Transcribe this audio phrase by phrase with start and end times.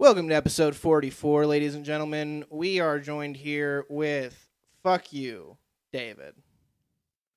[0.00, 2.46] Welcome to episode 44, ladies and gentlemen.
[2.48, 4.48] We are joined here with
[4.82, 5.58] Fuck You,
[5.92, 6.36] David.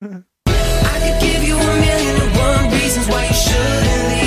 [0.00, 4.23] I could give you a million and one reasons why you shouldn't leave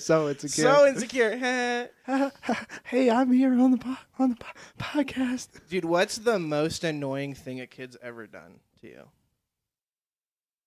[0.00, 0.50] So kid.
[0.50, 1.36] So insecure.
[2.84, 5.48] hey, I'm here on the po- on the po- podcast.
[5.68, 9.02] Dude, what's the most annoying thing a kid's ever done to you?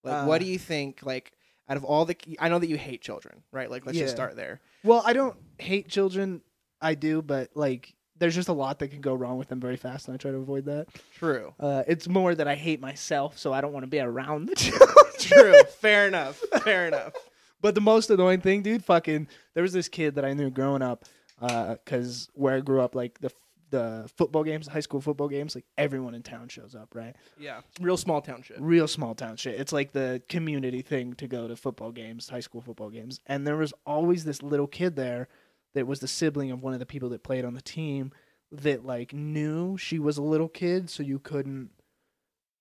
[0.04, 1.32] Like, what Uh, do you think, like,
[1.70, 2.18] out of all the.
[2.40, 3.70] I know that you hate children, right?
[3.72, 4.60] Like, let's just start there.
[4.84, 6.42] Well, I don't hate children.
[6.82, 9.78] I do, but like, there's just a lot that can go wrong with them very
[9.78, 10.88] fast, and I try to avoid that.
[11.18, 11.54] True.
[11.60, 14.56] Uh, it's more that I hate myself, so I don't want to be around the
[14.58, 14.90] children.
[15.20, 15.64] True.
[15.80, 16.42] Fair enough.
[16.64, 17.14] Fair enough.
[17.64, 20.82] But the most annoying thing, dude, fucking, there was this kid that I knew growing
[20.84, 21.06] up,
[21.42, 23.32] uh, because where I grew up, like the
[23.72, 27.16] the football games, high school football games, like everyone in town shows up, right?
[27.40, 27.62] Yeah.
[27.82, 28.58] Real small town shit.
[28.62, 29.60] real small town shit.
[29.60, 33.20] It's like the community thing to go to football games, high school football games.
[33.26, 35.28] And there was always this little kid there
[35.74, 38.12] that was the sibling of one of the people that played on the team
[38.52, 41.72] that like knew she was a little kid, so you couldn't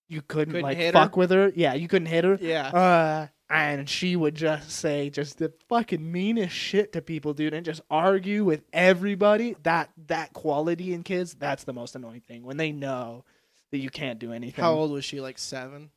[0.09, 1.01] you couldn't, Couldn't like hit her?
[1.01, 1.53] fuck with her.
[1.55, 2.39] Yeah, you couldn't hit her.
[2.41, 2.69] Yeah.
[2.69, 7.65] Uh and she would just say just the fucking meanest shit to people, dude, and
[7.67, 9.55] just argue with everybody.
[9.63, 12.45] That that quality in kids, that's the most annoying thing.
[12.45, 13.25] When they know
[13.71, 14.63] that you can't do anything.
[14.65, 15.21] How old was she?
[15.21, 15.91] Like seven?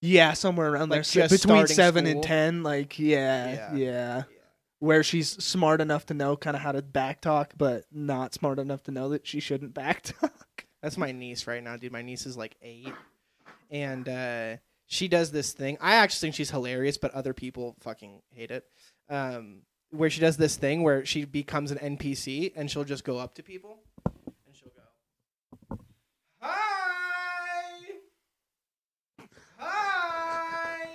[0.00, 1.28] Yeah, somewhere around Like, there.
[1.28, 2.14] just Between seven school?
[2.16, 3.74] and ten, like yeah, Yeah.
[3.74, 4.22] yeah,
[4.78, 8.82] Where she's smart enough to know kind of how to backtalk, but not smart enough
[8.82, 10.30] to know that she shouldn't backtalk.
[10.82, 11.92] That's my niece right now, dude.
[11.92, 12.92] My niece is like eight,
[13.70, 14.56] and uh,
[14.94, 15.76] she does this thing.
[15.80, 18.64] I actually think she's hilarious, but other people fucking hate it.
[19.10, 23.18] Um, where she does this thing where she becomes an NPC and she'll just go
[23.18, 25.78] up to people and she'll go,
[26.40, 26.52] "Hi,
[29.58, 30.88] hi,"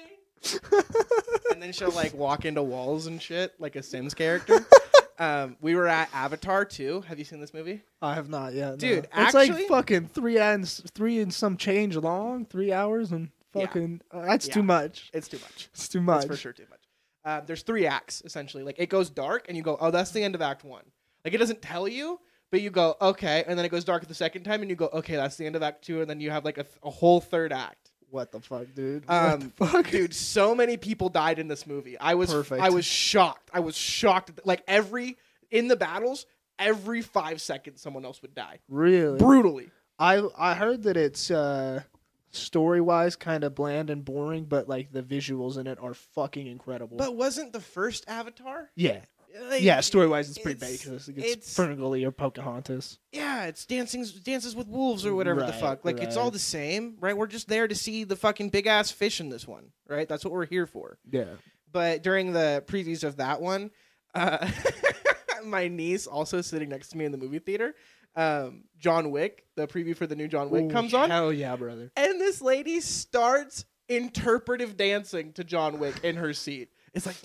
[1.52, 4.66] and then she'll like walk into walls and shit like a Sims character.
[5.22, 7.02] Um, we were at Avatar too.
[7.10, 7.82] Have you seen this movie?
[8.02, 8.78] I have not yet, no.
[8.78, 13.66] Dude, It's like fucking three and three and some change long, three hours and Yeah.
[13.66, 14.02] fucking.
[14.12, 14.54] uh, that's Yeah.
[14.56, 15.10] too much.
[15.14, 15.70] It's too much.
[15.74, 16.22] It's too much.
[16.22, 16.80] That's for sure too much.
[17.26, 18.64] Uh, there's three acts essentially.
[18.64, 20.84] Like it goes dark, and you go, "Oh, that's the end of Act One."
[21.26, 22.20] Like it doesn't tell you,
[22.52, 24.88] but you go, "Okay," and then it goes dark the second time, and you go,
[24.94, 26.90] "Okay, that's the end of Act Two," and then you have like a, th- a
[26.90, 27.92] whole third act.
[28.12, 29.04] What the fuck, dude?
[29.08, 31.96] Um, the fuck, Dude, so many people died in this movie.
[32.00, 32.60] I was, Perfect.
[32.60, 33.52] I was shocked.
[33.54, 34.32] I was shocked.
[34.46, 35.18] Like every
[35.52, 36.26] in the battles,
[36.58, 39.20] every five seconds, someone else would die Really?
[39.20, 39.70] brutally.
[40.00, 41.84] I I heard that it's uh
[42.32, 46.48] story wise kind of bland and boring, but like the visuals in it are fucking
[46.48, 46.98] incredible.
[46.98, 48.70] But wasn't the first Avatar?
[48.76, 49.02] yeah,
[49.50, 51.18] Like, yeah, story wise it's pretty it's- basic.
[51.18, 53.00] It's, it's- Ferngully or Pocahontas.
[53.12, 55.84] Yeah, it's dancing dances with wolves or whatever the fuck.
[55.86, 57.16] Like it's all the same, right?
[57.18, 60.08] We're just there to see the fucking big ass fish in this one, right?
[60.08, 60.98] That's what we're here for.
[61.10, 61.26] Yeah.
[61.72, 63.70] But during the previews of that one,
[64.16, 64.50] uh,
[65.46, 67.76] my niece also sitting next to me in the movie theater,
[68.16, 71.92] um, John Wick, the preview for the new John Wick comes on, Hell yeah, brother.
[71.96, 76.70] and this lady starts interpretive dancing to John Wick in her seat.
[76.94, 77.18] It's like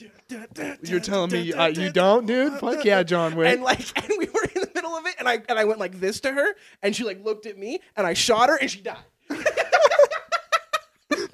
[0.82, 2.54] You're telling me uh, you don't, dude?
[2.60, 3.52] Fuck yeah, John Wick.
[3.52, 5.80] and like and we were in the middle of it and I and I went
[5.80, 8.70] like this to her and she like looked at me and I shot her and
[8.70, 8.98] she died.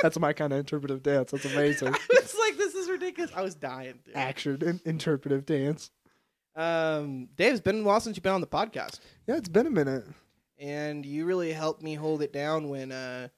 [0.00, 1.30] That's my kind of interpretive dance.
[1.32, 1.94] That's amazing.
[2.10, 3.30] it's like this is ridiculous.
[3.34, 4.14] I was dying, dude.
[4.16, 5.90] Action and interpretive dance.
[6.60, 9.00] Um Dave, it's been a while since you've been on the podcast.
[9.26, 10.04] Yeah, it's been a minute.
[10.59, 13.28] And you really helped me hold it down when uh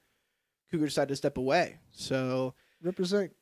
[0.71, 1.79] Cougar decided to step away.
[1.93, 3.33] So Represent.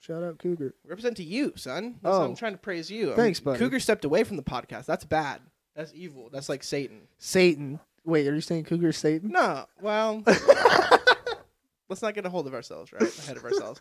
[0.00, 0.74] Shout out Cougar.
[0.86, 1.98] represent to you, son.
[2.02, 2.22] That's Oh.
[2.24, 3.12] I'm trying to praise you.
[3.12, 3.58] I Thanks, buddy.
[3.58, 4.86] Cougar stepped away from the podcast.
[4.86, 5.40] That's bad.
[5.74, 6.30] That's evil.
[6.32, 7.02] That's like Satan.
[7.18, 7.80] Satan.
[8.04, 9.30] Wait, are you saying Cougar Satan?
[9.30, 10.22] No, well,
[11.88, 13.18] let's not get a hold of ourselves, right?
[13.18, 13.80] Ahead of ourselves.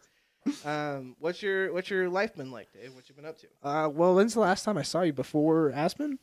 [0.65, 2.93] Um, what's your what's your life been like, Dave?
[2.93, 3.47] What you been up to?
[3.63, 5.13] Uh, well, when's the last time I saw you?
[5.13, 6.19] Before Aspen?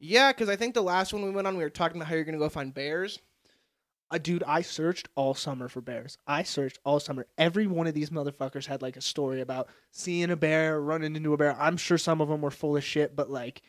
[0.00, 2.14] Yeah, because I think the last one we went on, we were talking about how
[2.14, 3.20] you're gonna go find bears.
[4.10, 6.18] Uh, dude, I searched all summer for bears.
[6.26, 7.26] I searched all summer.
[7.38, 11.32] Every one of these motherfuckers had like a story about seeing a bear, running into
[11.32, 11.56] a bear.
[11.58, 13.62] I'm sure some of them were full of shit, but like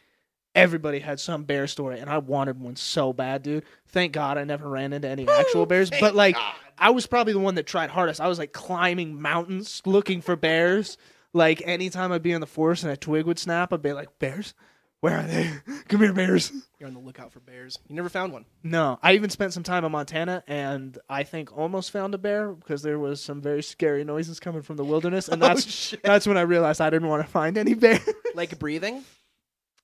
[0.53, 3.65] everybody had some bear story, and I wanted one so bad, dude.
[3.87, 5.89] Thank God I never ran into any actual bears.
[5.89, 6.55] But like, God.
[6.77, 8.19] I was probably the one that tried hardest.
[8.21, 10.97] I was like climbing mountains looking for bears.
[11.33, 14.19] Like anytime I'd be in the forest and a twig would snap, I'd be like,
[14.19, 14.53] "Bears,
[15.01, 15.51] where are they?
[15.89, 17.77] Come here, bears." You're on the lookout for bears.
[17.89, 18.45] You never found one.
[18.63, 22.53] No, I even spent some time in Montana, and I think almost found a bear
[22.53, 26.03] because there was some very scary noises coming from the wilderness, and Oh, that's shit.
[26.03, 27.99] that's when I realized I didn't want to find any bear.
[28.33, 29.03] Like breathing.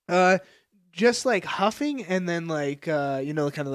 [0.07, 0.37] Uh,
[0.93, 3.73] just like huffing and then like uh, you know, kind of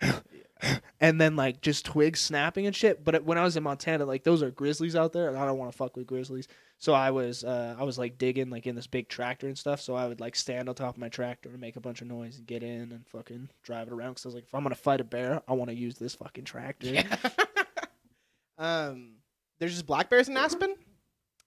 [0.00, 0.24] that,
[1.00, 3.04] and then like just twigs snapping and shit.
[3.04, 5.58] But when I was in Montana, like those are grizzlies out there, and I don't
[5.58, 6.48] want to fuck with grizzlies.
[6.78, 9.80] So I was uh, I was like digging like in this big tractor and stuff.
[9.80, 12.06] So I would like stand on top of my tractor and make a bunch of
[12.06, 14.10] noise and get in and fucking drive it around.
[14.12, 16.14] Because I was like, if I'm gonna fight a bear, I want to use this
[16.14, 17.02] fucking tractor.
[18.58, 19.14] um,
[19.58, 20.74] there's just black bears in Aspen.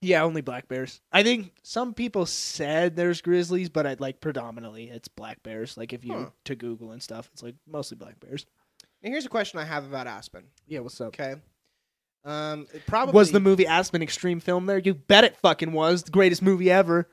[0.04, 1.00] Yeah, only black bears.
[1.12, 5.78] I think some people said there's grizzlies, but I like predominantly it's black bears.
[5.78, 6.30] Like if you Huh.
[6.46, 8.48] to Google and stuff, it's like mostly black bears.
[9.04, 10.46] And here's a question I have about Aspen.
[10.68, 11.08] Yeah, what's up?
[11.08, 11.36] Okay.
[12.24, 14.78] Um, it probably Was the movie Aspen Extreme film there?
[14.78, 16.04] You bet it fucking was.
[16.04, 17.10] The greatest movie ever.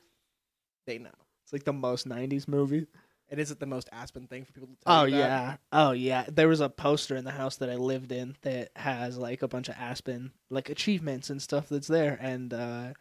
[0.87, 1.11] they know?
[1.45, 2.87] It's like the most '90s movie.
[3.31, 5.93] And is it the most Aspen thing for people to tell Oh you yeah, oh
[5.93, 6.25] yeah.
[6.29, 9.49] There was a poster in the house that I lived in that has like a
[9.49, 12.93] bunch of Aspen like achievements and stuff that's there, and uh,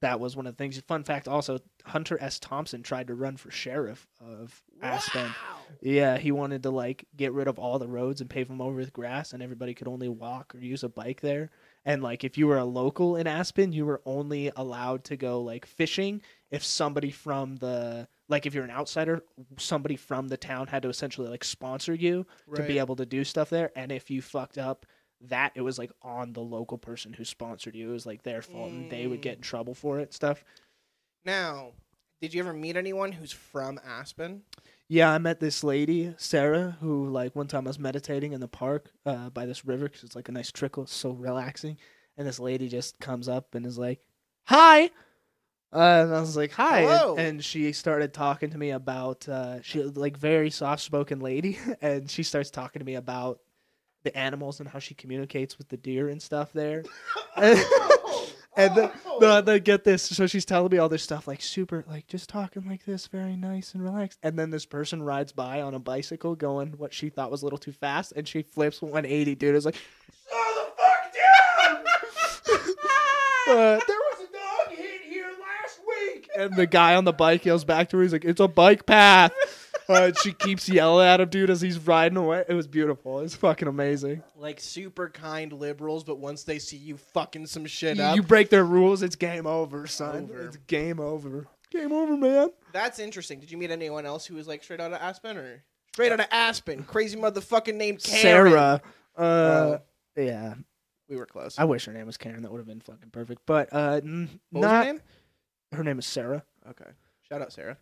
[0.00, 0.78] that was one of the things.
[0.80, 2.38] Fun fact, also Hunter S.
[2.38, 5.26] Thompson tried to run for sheriff of Aspen.
[5.26, 5.58] Wow.
[5.80, 8.76] Yeah, he wanted to like get rid of all the roads and pave them over
[8.76, 11.50] with grass, and everybody could only walk or use a bike there.
[11.84, 15.42] And like, if you were a local in Aspen, you were only allowed to go
[15.42, 19.22] like fishing if somebody from the like if you're an outsider,
[19.58, 23.24] somebody from the town had to essentially like sponsor you to be able to do
[23.24, 23.72] stuff there.
[23.74, 24.86] And if you fucked up
[25.28, 27.90] that, it was like on the local person who sponsored you.
[27.90, 30.04] It was like their fault, and they would get in trouble for it.
[30.04, 30.44] and Stuff.
[31.24, 31.72] Now,
[32.20, 34.42] did you ever meet anyone who's from Aspen?
[34.88, 38.48] Yeah, I met this lady, Sarah, who like one time I was meditating in the
[38.48, 41.76] park uh, by this river because it's like a nice trickle, it's so relaxing.
[42.16, 44.00] And this lady just comes up and is like,
[44.46, 44.86] "Hi,"
[45.72, 47.14] uh, and I was like, "Hi," Hello.
[47.16, 51.58] and, and she started talking to me about uh, she like very soft spoken lady,
[51.80, 53.40] and she starts talking to me about
[54.02, 56.84] the animals and how she communicates with the deer and stuff there.
[57.36, 57.58] and
[58.56, 60.02] and then, no, then get this.
[60.02, 63.36] So she's telling me all this stuff, like super, like just talking like this, very
[63.36, 64.18] nice and relaxed.
[64.22, 67.46] And then this person rides by on a bicycle, going what she thought was a
[67.46, 69.34] little too fast, and she flips 180.
[69.36, 69.76] Dude is like,
[70.28, 71.12] "Slow the fuck
[71.64, 71.76] down!"
[73.56, 77.44] uh, there was a dog hit here last week, and the guy on the bike
[77.44, 78.02] yells back to her.
[78.02, 79.32] He's like, "It's a bike path."
[79.90, 82.44] Uh, she keeps yelling at him, dude, as he's riding away.
[82.48, 83.20] It was beautiful.
[83.20, 84.22] It's fucking amazing.
[84.36, 88.22] Like super kind liberals, but once they see you fucking some shit You, up, you
[88.22, 90.30] break their rules, it's game over, son.
[90.30, 90.46] Over.
[90.46, 91.46] It's game over.
[91.70, 92.50] Game over, man.
[92.72, 93.40] that's interesting.
[93.40, 96.20] Did you meet anyone else who was like straight out of Aspen or straight out
[96.20, 96.82] of Aspen?
[96.84, 98.22] Crazy motherfucking named Karen.
[98.22, 98.82] Sarah.
[99.16, 99.78] Uh, Oh.
[100.16, 100.54] yeah.
[101.08, 101.58] We were close.
[101.58, 102.42] I wish her name was Karen.
[102.42, 103.42] That would have been fucking perfect.
[103.46, 104.86] But uh, n- not.
[104.86, 105.02] her name?
[105.72, 106.44] her name is Sarah.
[106.68, 106.90] Okay.
[107.28, 107.76] Shout out Sarah.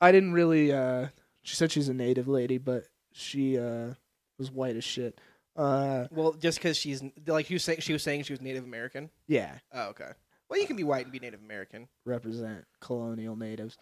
[0.00, 0.72] I didn't really.
[0.72, 1.08] Uh,
[1.42, 3.94] she said she's a native lady, but she uh,
[4.38, 5.20] was white as shit.
[5.56, 9.10] Uh, Well, just because she's like you say, she was saying she was Native American.
[9.26, 9.58] yeah.
[9.72, 10.10] Oh, okay.
[10.48, 11.88] Well, you can be white and be Native American.
[12.04, 13.76] represent colonial natives.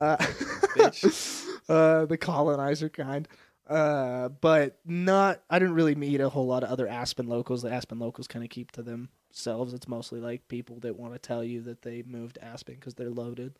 [0.00, 1.44] Uh, Bitch.
[1.68, 3.26] uh, the colonizer kind.
[3.68, 5.42] Uh, but not.
[5.50, 7.62] I didn't really meet a whole lot of other Aspen locals.
[7.62, 9.74] The Aspen locals kind of keep to themselves.
[9.74, 12.94] It's mostly like people that want to tell you that they moved to Aspen because
[12.94, 13.58] they're loaded.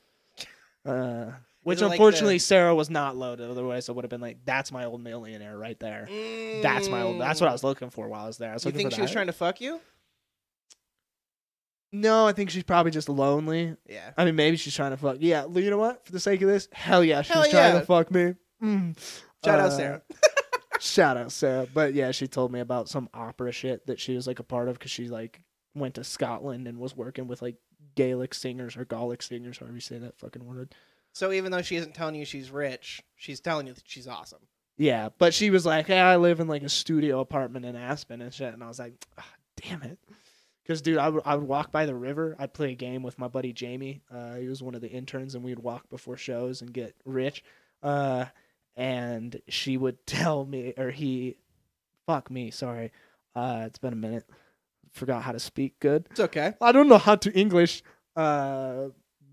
[0.87, 1.33] Uh,
[1.63, 3.51] which like unfortunately the- Sarah was not loaded.
[3.51, 6.07] Otherwise, I would have been like, "That's my old millionaire right there.
[6.63, 7.21] That's my old.
[7.21, 9.01] That's what I was looking for while I was there." I was You think she
[9.03, 9.81] was trying to fuck you?
[11.93, 13.75] No, I think she's probably just lonely.
[13.89, 14.11] Yeah.
[14.17, 15.17] I mean, maybe she's trying to fuck.
[15.21, 16.05] Yeah, you know what?
[16.05, 17.81] For the sake of this, hell yeah, she's Hell trying yeah.
[17.81, 18.35] to fuck me.
[18.63, 18.99] Mm.
[19.45, 20.03] Shout out Uh, Sarah.
[20.81, 21.67] shout out Sarah.
[21.73, 24.69] But yeah, she told me about some opera shit that she was like a part
[24.69, 25.41] of because she like
[25.75, 27.57] went to Scotland and was working with like
[27.95, 30.75] Gaelic singers or Gaelic singers, however you say that fucking word.
[31.13, 34.41] So even though she isn't telling you she's rich, she's telling you that she's awesome.
[34.77, 38.23] Yeah, but she was like, "Hey, I live in like a studio apartment in Aspen
[38.23, 39.99] and shit," and I was like, ah, "Damn it."
[40.63, 42.37] Because, dude, I would, I would walk by the river.
[42.39, 44.03] I'd play a game with my buddy Jamie.
[44.15, 47.43] Uh, he was one of the interns, and we'd walk before shows and get rich.
[47.83, 48.27] Uh,
[48.77, 51.39] and she would tell me, or he,
[52.07, 52.93] fuck me, sorry.
[53.35, 54.25] Uh, it's been a minute.
[54.93, 56.07] Forgot how to speak good.
[56.11, 56.55] It's okay.
[56.61, 57.83] I don't know how to English.
[58.17, 58.89] Uh,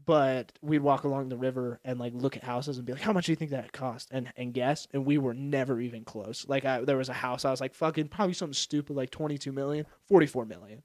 [0.05, 3.11] but we'd walk along the river and like look at houses and be like, "How
[3.11, 4.87] much do you think that cost?" and and guess.
[4.93, 6.45] And we were never even close.
[6.47, 9.51] Like I, there was a house I was like, "Fucking probably something stupid like 22
[9.51, 10.83] million, 44 million."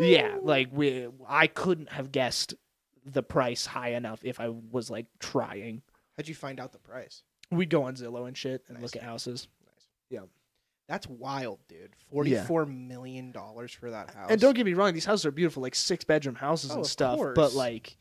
[0.00, 2.54] Yeah, like we, I couldn't have guessed
[3.04, 5.82] the price high enough if I was like trying.
[6.16, 7.22] How'd you find out the price?
[7.50, 8.82] We'd go on Zillow and shit and Nice.
[8.82, 9.48] look at houses.
[9.64, 9.86] Nice.
[10.10, 10.20] Yeah.
[10.92, 11.96] That's wild, dude.
[12.10, 14.26] Forty-four million dollars for that house.
[14.30, 16.86] And don't get me wrong, these houses are beautiful, like six bedroom houses Oh, and
[16.86, 17.16] stuff.
[17.16, 17.34] course.
[17.34, 17.96] But like,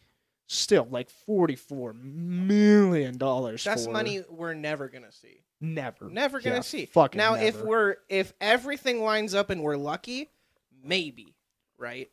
[0.48, 3.64] still, like forty four million dollars.
[3.64, 5.42] that's for money we're never gonna see.
[5.62, 6.86] Never, Never gonna Yeah, see.
[6.88, 10.30] Fucking now, if we're if everything lines up and we're lucky,
[10.84, 11.38] maybe,
[11.78, 12.10] right?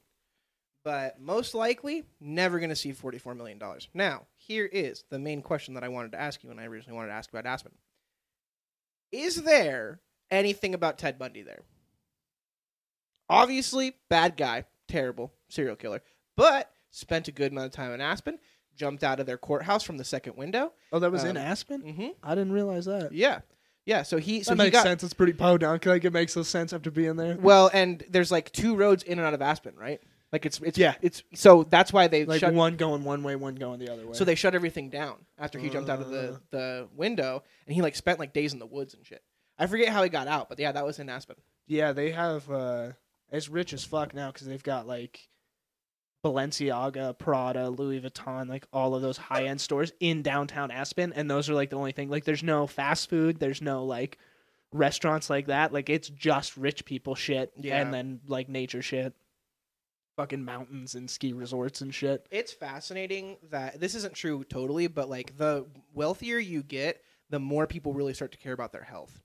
[0.85, 3.61] but most likely never going to see $44 million.
[3.92, 6.97] Now, here is the main question that I wanted to ask you and I originally
[6.97, 7.73] wanted to ask about Aspen.
[9.12, 11.62] Is there anything about Ted Bundy there?
[13.30, 16.02] Obviously, bad guy, terrible serial killer,
[16.37, 18.38] but spent a good amount of time in Aspen,
[18.75, 20.73] jumped out of their courthouse from the second window.
[20.92, 21.80] Oh, that was in Um, Aspen.
[21.82, 23.12] hmm I didn't realize that.
[23.12, 23.40] Yeah.
[23.85, 25.02] Yeah, so he so that he makes got sense.
[25.02, 25.87] It's pretty podunk.
[25.87, 27.37] Like it makes no sense after being there.
[27.38, 30.00] well, and there's like two roads in and out of Aspen, right?
[30.30, 30.94] Like it's it's Yeah.
[31.00, 34.06] it's so that's why they Like shut one going one way, one going the other
[34.06, 34.12] way.
[34.12, 36.11] so they shut everything down after he jumped out of Uh.
[36.11, 39.23] the the window and he like spent like days in the woods and shit.
[39.59, 41.37] I forget how he got out, but yeah, that was in Aspen.
[41.67, 42.50] yeah, they have.
[42.50, 42.93] uh
[43.31, 45.29] It's rich as fuck now because they've got like
[46.25, 51.31] Balenciaga, Prada, Louis Vuitton, like all of those high end stores in downtown Aspen, and
[51.31, 52.09] those are like the only thing.
[52.11, 53.38] Like, there's no fast food.
[53.38, 54.19] There's no like
[54.73, 55.73] restaurants like that.
[55.73, 57.81] Like, it's just rich people shit, Yeah.
[57.81, 59.15] and then like nature shit,
[60.17, 62.27] fucking mountains and ski resorts and shit.
[62.33, 67.00] It's fascinating that this isn't true totally, but like the wealthier you get,
[67.31, 69.21] the more people really start to care about their health.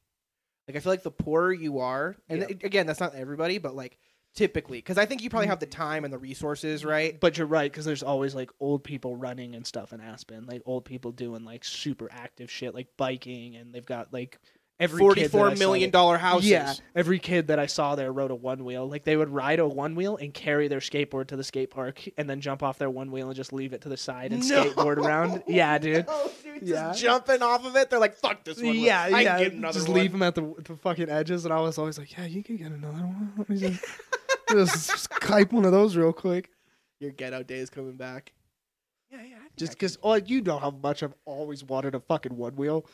[0.67, 2.47] Like I feel like the poorer you are, and Yeah.
[2.47, 3.97] th- again, that's not everybody, but like
[4.33, 5.71] typically, because I think you probably have the mm.
[5.71, 7.19] time and the resources, right?
[7.19, 10.61] But you're right because there's always like old people running and stuff in Aspen, like
[10.65, 14.39] old people doing like super active shit, like biking, and they've got like
[14.83, 16.49] every Forty-four million there- houses.
[16.49, 18.87] Yeah, every kid that I saw there rode a one wheel.
[18.87, 22.01] Like they would ride a one wheel and carry their skateboard to the skate park,
[22.17, 24.47] and then jump off their one wheel and just leave it to the side and
[24.47, 24.63] No.
[24.65, 25.43] skateboard around.
[25.47, 26.05] Yeah, dude.
[26.07, 27.89] No, dude, just jumping off of it.
[27.89, 29.39] They're like, "Fuck this one." Yeah, I yeah.
[29.39, 29.97] get another just one.
[29.99, 32.57] leave them at the the fucking edges, and I was always like, "Yeah, you can
[32.57, 33.33] get another one.
[33.37, 33.83] Let me just,
[34.49, 36.49] just, hype one of those real quick."
[36.99, 38.31] Your ghetto days coming back.
[39.11, 39.35] Yeah, yeah.
[39.57, 42.85] Just because, oh, you know how much I've always wanted a fucking one wheel.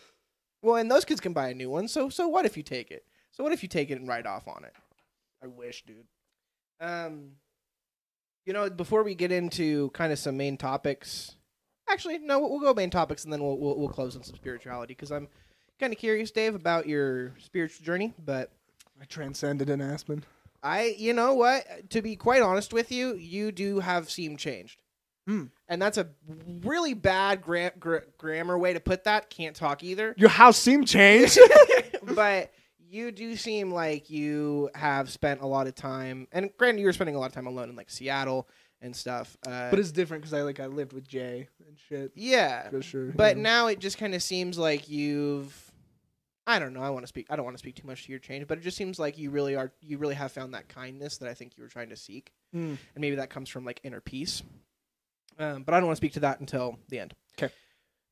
[0.62, 1.88] Well, and those kids can buy a new one.
[1.88, 3.06] So, so what if you take it?
[3.32, 4.74] So what if you take it and write off on it?
[5.42, 6.08] I wish, dude.
[6.82, 7.32] Um,
[8.46, 11.36] you know, before we get into kind of some main topics,
[11.90, 14.94] actually, no, we'll go main topics and then we'll we'll, we'll close on some spirituality
[14.94, 15.28] because I'm
[15.80, 18.14] kind of curious, Dave, about your spiritual journey.
[18.24, 18.52] But
[19.02, 20.24] I transcended in Aspen.
[20.62, 21.90] I, you know what?
[21.92, 24.82] To be quite honest with you, you do have seemed changed.
[25.30, 25.44] Hmm.
[25.68, 26.10] And that's a
[26.64, 29.30] really bad gra- gra- grammar way to put that.
[29.30, 30.16] Can't talk either.
[30.18, 31.38] Your house seemed changed.
[32.04, 32.52] but
[32.90, 36.94] you do seem like you have spent a lot of time, and granted, you were
[36.94, 38.48] spending a lot of time alone in like Seattle
[38.82, 39.38] and stuff.
[39.46, 42.12] Uh, but it's different because I like I lived with Jay and shit.
[42.16, 43.12] yeah, For sure.
[43.16, 43.44] but yeah.
[43.44, 45.72] now it just kind of seems like you've.
[46.48, 46.82] I don't know.
[46.82, 47.28] I want to speak.
[47.30, 49.20] I don't want to speak too much to your change, but it just seems like
[49.20, 49.72] you really are.
[49.82, 52.74] You really have found that kindness that I think you were trying to seek, Hmm.
[52.96, 54.42] and maybe that comes from like inner peace.
[55.40, 57.16] Um, but I don't want to speak to that until the end.
[57.38, 57.50] 'Kay.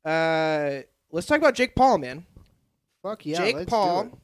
[0.06, 0.82] Uh,
[1.12, 2.26] let's talk about Jake Paul, man.
[3.04, 4.20] fuck yeah, Jake Paul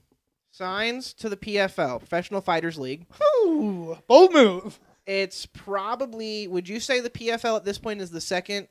[0.51, 3.05] signs to the PFL, Professional Fighters League.
[3.45, 4.79] Ooh, bold move.
[5.05, 6.47] It's probably.
[6.47, 8.69] Would you say the PFL at this point is the second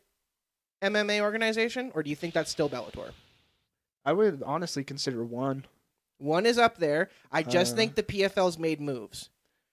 [0.83, 3.11] MMA organization, or do you think that's still Bellator?
[4.05, 5.67] I would honestly consider one.
[6.19, 7.11] One is up there.
[7.31, 9.29] I just Uh, think the PFL's made moves.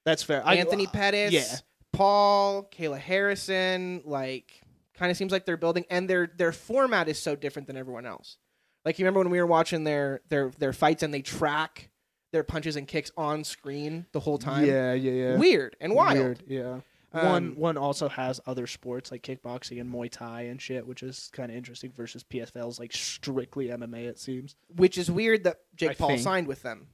[0.06, 0.46] That's fair.
[0.46, 1.58] Anthony Pettis, yeah.
[1.92, 4.62] Paul, Kayla Harrison, like
[4.96, 8.06] kind of seems like they're building, and their their format is so different than everyone
[8.06, 8.38] else.
[8.86, 11.90] Like you remember when we were watching their their their fights and they track
[12.32, 14.66] their punches and kicks on screen the whole time.
[14.66, 15.38] Yeah, yeah, yeah.
[15.38, 16.18] Weird and wild.
[16.18, 16.80] Weird, yeah.
[17.12, 21.02] Um, one one also has other sports like kickboxing and Muay Thai and shit, which
[21.02, 21.92] is kind of interesting.
[21.92, 24.06] Versus PFL's like strictly MMA.
[24.06, 24.56] It seems.
[24.76, 26.22] which is weird that Jake I Paul think.
[26.22, 26.88] signed with them.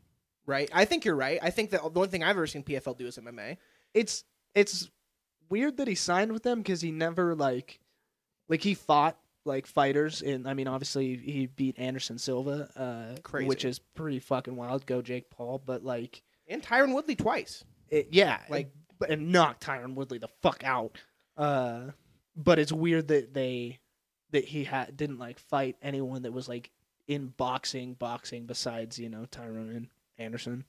[0.47, 0.69] Right?
[0.71, 1.39] I think you're right.
[1.41, 3.57] I think that the only thing I've ever seen PFL do is MMA.
[3.93, 4.23] It's
[4.55, 4.89] it's
[5.49, 7.79] weird that he signed with them because he never like
[8.49, 13.47] like he fought like fighters and I mean obviously he beat Anderson Silva, uh, Crazy.
[13.47, 14.85] which is pretty fucking wild.
[14.87, 17.63] Go Jake Paul, but like And Tyron Woodley twice.
[17.89, 20.97] it, yeah, Like- like and knocked Tyron Woodley the fuck out.
[21.37, 21.91] Uh,
[22.35, 23.79] but it's weird that they
[24.31, 26.71] that he had didn't like fight anyone that was like
[27.07, 30.63] in boxing, boxing besides you know Tyron and Anderson.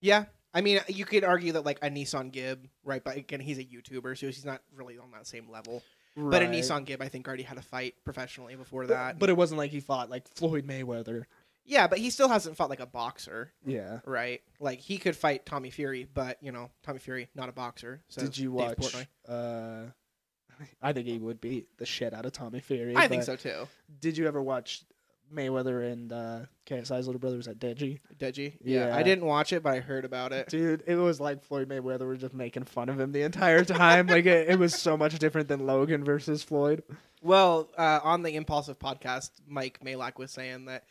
[0.00, 0.24] Yeah.
[0.54, 3.02] I mean, you could argue that like AnEsonGib, right?
[3.02, 5.82] But again, he's a YouTuber, so he's not really on that same level.
[6.16, 9.14] But AnEsonGib, I think, already had a fight professionally before that.
[9.14, 11.24] but, but it wasn't like he fought like Floyd Mayweather.
[11.64, 13.98] yeah, but he still hasn't fought like a boxer, Yeah.
[14.06, 14.40] right?
[14.60, 18.00] Like he could fight Tommy Fury, but you know, Tommy Fury not a boxer.
[18.08, 18.78] So Did you Dave watch?
[18.78, 19.06] Portnoy.
[19.28, 19.90] Uh,
[20.80, 22.94] I think he would beat the shit out of Tommy Fury.
[22.96, 23.66] I think so too.
[24.00, 24.84] Did you ever watch
[25.32, 28.00] Mayweather and uh, KSI's little brother was at Deji?
[28.18, 28.54] Deji.
[28.62, 28.88] Yeah.
[28.88, 28.96] Yeah.
[28.96, 30.48] I didn't watch it, but I heard about it.
[30.48, 34.06] Dude, it was like Floyd Mayweather were just making fun of him the entire time.
[34.06, 36.82] like it, it was so much different than Logan versus Floyd.
[37.22, 40.84] Well, uh, on the Impulsive podcast, Mike Majlak was saying that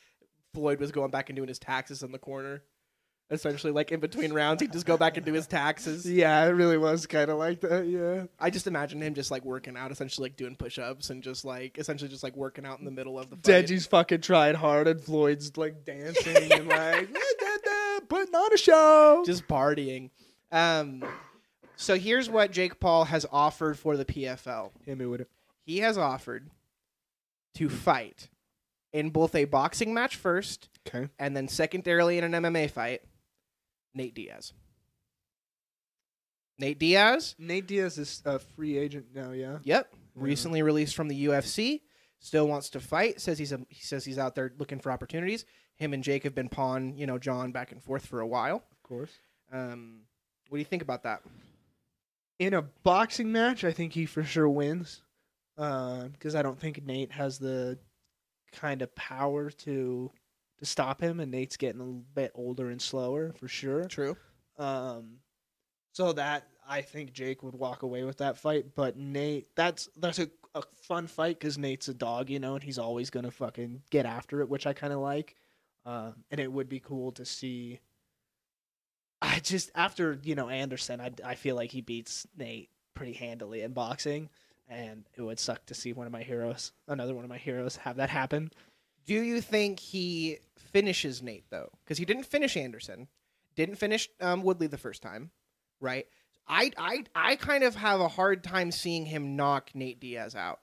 [0.54, 2.64] Floyd was going back and doing his taxes in the corner.
[3.34, 6.10] Essentially, like in between rounds, he'd just go back and do his taxes.
[6.10, 7.88] Yeah, it really was kind of like that.
[7.88, 8.26] Yeah.
[8.40, 11.78] I just imagine him just like working out, essentially like doing push-ups and just like
[11.78, 13.44] essentially just like working out in the middle of the fight.
[13.66, 18.54] Deji's fucking tried hard, and Floyd's like dancing and like "Da, da, da," putting on
[18.54, 19.24] a show.
[19.26, 20.10] just partying.
[20.52, 21.04] Um,
[21.76, 24.72] so here's what Jake Paul has offered for the PFL.
[24.86, 25.30] hit me with it.
[25.66, 26.50] He has offered
[27.56, 28.30] to fight
[28.92, 31.08] in both a boxing match first Okay.
[31.18, 33.02] and then secondarily in an MMA fight,
[33.94, 34.54] Nate Diaz.
[36.60, 39.32] Nate Diaz, Nate Diaz is a free agent now.
[39.32, 39.58] Yeah.
[39.64, 39.98] yep, Yeah.
[40.16, 41.82] recently released from the UFC,
[42.20, 43.20] still wants to fight.
[43.20, 45.46] Says he's a, he says he's out there looking for opportunities.
[45.78, 48.58] Him and Jake have been pawn, you know, John back and forth for a while.
[48.72, 49.12] Of course.
[49.52, 50.02] Um,
[50.50, 51.24] what do you think about that?
[52.40, 55.02] In a boxing match, I think he for sure wins.
[55.56, 57.78] Because I don't think Nate has the
[58.52, 60.12] kind of power to
[60.64, 63.86] to stop him, and Nate's getting a bit older and slower for sure.
[63.86, 64.18] True.
[64.58, 65.18] Um,
[65.92, 70.20] so that I think Jake would walk away with that fight, but Nate, that's that's
[70.20, 73.82] a, a fun fight because Nate's a dog, you know, and he's always gonna fucking
[73.90, 75.36] get after it, which I kind of like.
[75.86, 77.80] Uh, and it would be cool to see.
[79.22, 83.62] I just after you know Anderson, I I feel like he beats Nate pretty handily
[83.62, 84.30] in boxing,
[84.68, 87.76] and it would suck to see one of my heroes, another one of my heroes,
[87.78, 88.52] have that happen.
[89.06, 91.70] Do you think he finishes Nate though?
[91.84, 93.08] Because he didn't finish Anderson,
[93.56, 95.32] didn't finish um, Woodley the first time,
[95.80, 96.08] right?
[96.48, 100.60] I I I kind of have a hard time seeing him knock Nate Diaz out.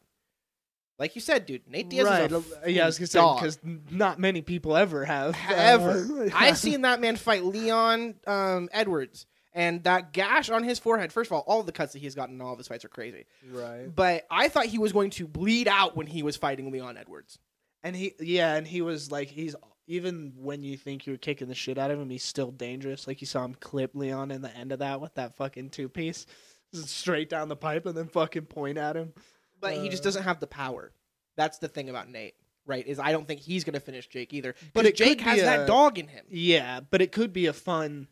[0.99, 2.31] Like you said, dude, Nate Diaz right?
[2.31, 3.59] is a yeah, I was gonna say because
[3.91, 6.07] not many people ever have ever.
[6.27, 11.11] uh, I've seen that man fight Leon um, Edwards, and that gash on his forehead.
[11.11, 12.89] First of all, all the cuts that he's gotten in all of his fights are
[12.91, 13.25] crazy.
[13.51, 13.87] right.
[13.95, 17.39] But I thought he was going to bleed out when he was fighting Leon Edwards.
[17.83, 19.55] And he, yeah, and he was like, he's
[19.87, 23.07] even when you think you're kicking the shit out of him, he's still dangerous.
[23.09, 25.89] Like you saw him clip Leon in the end of that with that fucking two
[25.89, 26.27] piece,
[26.73, 29.13] straight down the pipe, and then fucking point at him.
[29.61, 30.93] but he just Uh, doesn't have the power.
[31.37, 32.35] That's the thing about Nate,
[32.67, 32.87] right?
[32.87, 34.55] Is I don't think he's going to finish Jake either.
[34.75, 36.25] But Jake has be that dog in him.
[36.29, 38.07] Yeah, but it could be a fun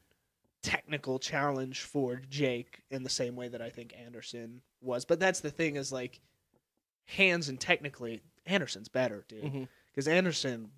[0.62, 5.04] technical challenge for Jake in the same way that I think Anderson was.
[5.04, 6.20] But that's the thing is like
[7.04, 9.68] hands and technically Anderson's better, dude.
[9.92, 10.70] Because Anderson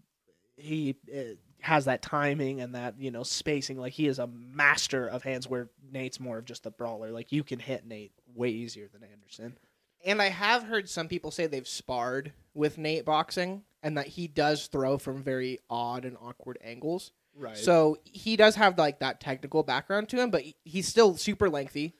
[0.60, 3.78] he uh, has that timing and that you know spacing.
[3.78, 7.10] Like he is a master of hands, where Nate's more of just a brawler.
[7.10, 9.58] Like you can hit Nate way easier than Anderson.
[10.04, 14.28] And I have heard some people say they've sparred with Nate boxing, and that he
[14.28, 17.12] does throw from very odd and awkward angles.
[17.36, 17.56] Right.
[17.56, 21.94] So he does have like that technical background to him, but he's still super lengthy,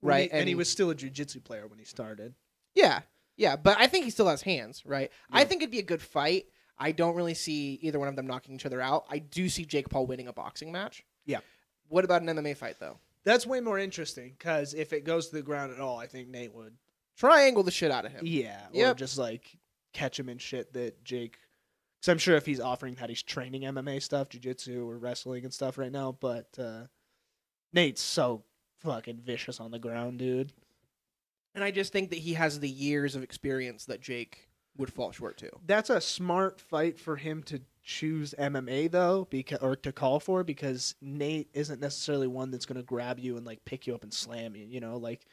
[0.00, 0.30] right?
[0.32, 2.34] and, he was still a jujitsu player when he started.
[2.74, 3.00] Yeah,
[3.40, 5.10] yeah, but I think he still has hands, right?
[5.32, 6.44] I think it'd be a good fight.
[6.78, 9.06] I don't really see either one of them knocking each other out.
[9.08, 11.04] I do see Jake Paul winning a boxing match.
[11.24, 11.38] Yeah.
[11.88, 12.98] What about an MMA fight though?
[13.24, 16.28] That's way more interesting because if it goes to the ground at all, I think
[16.28, 16.74] Nate would.
[17.16, 18.26] Triangle the shit out of him.
[18.26, 18.60] Yeah.
[18.74, 18.96] Or Yep.
[18.98, 19.56] just like
[19.94, 21.38] catch him in shit that Jake.
[21.98, 25.52] Because I'm sure if he's offering that he's training MMA stuff, jujitsu or wrestling and
[25.54, 26.82] stuff right now, but uh,
[27.72, 28.44] Nate's so
[28.80, 30.52] fucking vicious on the ground, dude.
[31.54, 35.12] And I just think that he has the years of experience that Jake would fall
[35.12, 35.50] short to.
[35.66, 40.44] That's a smart fight for him to choose MMA though, because or to call for
[40.44, 44.02] because Nate isn't necessarily one that's going to grab you and like pick you up
[44.02, 44.64] and slam you.
[44.64, 45.26] You know, like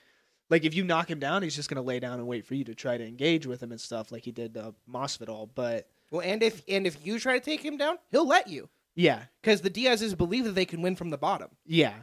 [0.50, 2.56] like if you knock him down, he's just going to lay down and wait for
[2.56, 5.50] you to try to engage with him and stuff, like he did uh, Masvidal.
[5.54, 8.70] But Well, and if and if you try to take him down, he'll let you
[8.98, 11.50] yeah, because the Diaz's believe that they can win from the bottom.
[11.66, 11.94] yeah.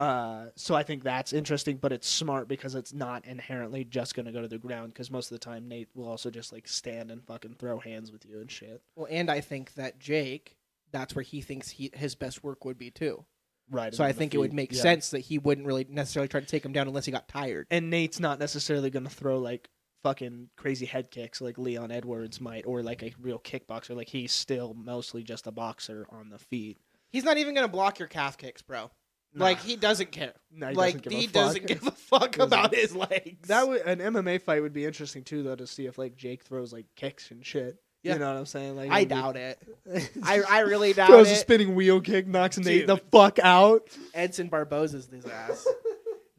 [0.00, 4.26] Uh, so I think that's interesting, but it's smart because it's not inherently just going
[4.26, 4.92] to go to the ground.
[4.92, 8.12] Because most of the time, Nate will also just like stand and fucking throw hands
[8.12, 8.80] with you and shit.
[8.94, 10.56] Well, and I think that Jake,
[10.92, 13.24] that's where he thinks he his best work would be too.
[13.70, 13.92] Right.
[13.92, 14.80] So I think it would make Yeah.
[14.82, 17.66] sense that he wouldn't really necessarily try to take him down unless he got tired.
[17.70, 19.68] and Nate's not necessarily going to throw like
[20.04, 23.94] fucking crazy head kicks like Leon Edwards might, or like a real kickboxer.
[23.96, 26.78] Like he's still mostly just a boxer on the feet.
[27.10, 28.90] He's not even gonna block your calf kicks, bro.
[29.34, 29.44] Nah.
[29.44, 30.32] Like he doesn't care.
[30.50, 32.42] No, he like doesn't he doesn't give a fuck Doesn't.
[32.42, 33.48] about his legs.
[33.48, 36.42] That would an MMA fight would be interesting too, though, to see if like Jake
[36.44, 37.76] throws like kicks and shit.
[38.02, 38.14] Yeah.
[38.14, 38.76] You know what I'm saying?
[38.76, 39.58] Like I it'd be- doubt it.
[40.22, 41.12] I I really doubt it.
[41.12, 43.82] throws a spinning wheel kick, knocks Nate the fuck out.
[44.14, 45.66] Edson Barboza's his ass.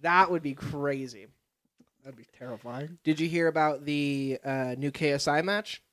[0.02, 1.28] that would be crazy.
[2.04, 2.98] That'd be terrifying.
[3.04, 5.84] Did you hear about the uh, new KSI match?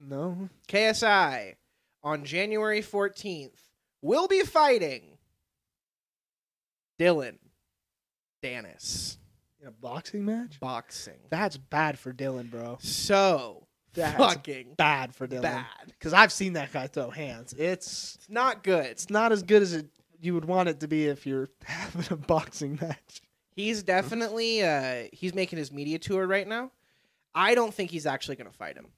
[0.00, 1.54] No, KSI
[2.02, 3.52] on January 14th
[4.02, 5.15] will be fighting
[6.98, 7.38] Dillon
[8.42, 9.16] Danis
[9.60, 10.60] in a boxing match.
[10.60, 11.18] boxing.
[11.30, 12.78] That's bad for Dillon, bro.
[12.80, 15.42] So That's fucking Bad for Dillon.
[15.42, 15.64] bad.
[15.86, 17.52] Because I've seen that guy throw hands.
[17.54, 18.86] It's It's not good.
[18.86, 19.86] it's not as good as it
[20.20, 23.20] you would want it to be if you're having a boxing match.
[23.54, 26.70] He's definitely uh he's making his media tour right now.
[27.34, 28.88] I don't think he's actually gonna fight him.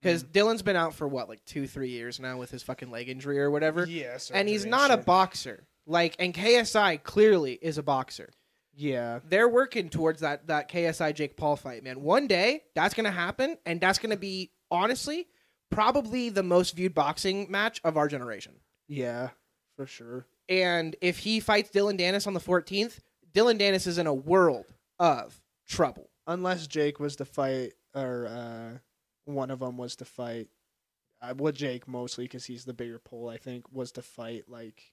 [0.00, 3.08] Because Dillon's been out for what, like two, three years now with his fucking leg
[3.08, 3.86] injury or whatever.
[3.86, 5.62] Yes, and he's not a boxer.
[5.86, 8.30] Like and KSI clearly is a boxer.
[8.74, 12.00] Yeah, They're working towards that that KSI Jake Paul fight, man.
[12.02, 15.26] One day that's gonna happen, and that's gonna be honestly
[15.70, 18.54] probably the most viewed boxing match of our generation.
[18.88, 19.30] yeah,
[19.76, 20.26] for sure.
[20.48, 22.98] And if he fights Dillon Danis on the 14th,
[23.32, 24.66] Dillon Danis is in a world
[24.98, 26.10] of trouble.
[26.26, 28.78] Unless Jake was to fight, or uh,
[29.24, 30.48] one of them was to fight.
[31.22, 33.28] Uh, well, Jake mostly because he's the bigger pole.
[33.28, 34.92] I think was to fight like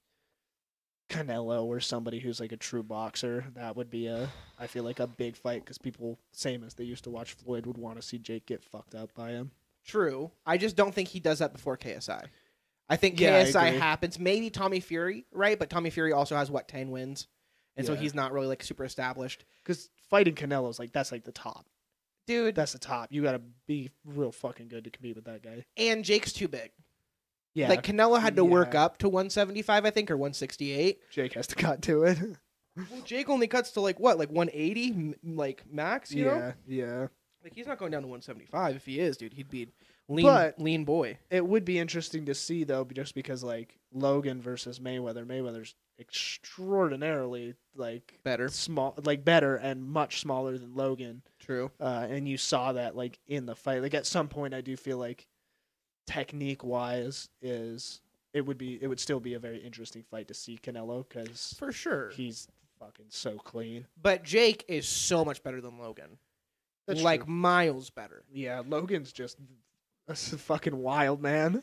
[1.10, 3.44] Canelo or somebody who's like a true boxer.
[3.54, 6.84] That would be a, I feel like a big fight because people, same as they
[6.84, 9.50] used to watch Floyd, would want to see Jake get fucked up by him.
[9.84, 10.30] True.
[10.46, 12.24] I just don't think he does that before KSI.
[12.88, 13.78] I think Yeah, I KSI agree.
[13.78, 14.18] happens.
[14.18, 15.58] Maybe Tommy Fury, right?
[15.58, 17.28] But Tommy Fury also has what ten wins,
[17.76, 18.00] and so Yeah.
[18.00, 21.66] he's not really like super established, Because fighting Canelo's like that's like the top.
[22.26, 22.54] dude.
[22.54, 23.10] That's the top.
[23.12, 25.64] You got to be real fucking good to compete with that guy.
[25.76, 26.70] and Jake's too big.
[27.60, 30.98] Yeah, Like Canelo had to work up to 175, I think, or 168.
[31.10, 32.18] Jake has to cut to it.
[32.76, 36.12] Well, Jake only cuts to like what, like 180, m- like max.
[36.12, 37.06] You know, yeah, yeah.
[37.42, 38.76] like he's not going down to 175.
[38.76, 39.68] If he is, dude, he'd be
[40.08, 41.18] lean, But- lean boy.
[41.30, 45.26] It would be interesting to see though, just because like Logan versus Mayweather.
[45.26, 48.48] Mayweather's extraordinarily like Better.
[48.48, 51.22] small, like better and much smaller than Logan.
[51.38, 51.70] True.
[51.80, 53.82] Uh, and you saw that like in the fight.
[53.82, 55.26] Like at some point, I do feel like
[56.12, 58.00] technique wise is
[58.32, 61.54] it would be it would still be a very interesting fight to see Canelo because
[61.58, 62.10] For sure.
[62.10, 63.86] he's fucking so clean.
[64.00, 66.18] But Jake is so much better than Logan.
[66.86, 67.32] That's like true.
[67.32, 68.24] miles better.
[68.32, 69.36] Yeah, Logan's just
[70.08, 71.62] a fucking wild man.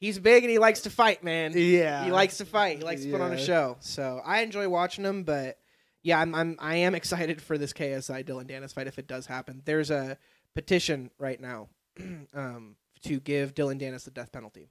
[0.00, 1.52] He's big and he likes to fight, man.
[1.56, 2.78] Yeah, He likes to fight.
[2.78, 3.76] He likes to put on a show.
[3.80, 5.58] So I enjoy watching him, but
[6.02, 9.26] yeah, I'm, I'm I am excited for this KSI Dillon Danis fight if it does
[9.26, 9.62] happen.
[9.64, 10.16] There's a
[10.54, 11.68] petition right now
[12.34, 14.68] um, to give Dillon Danis the death penalty.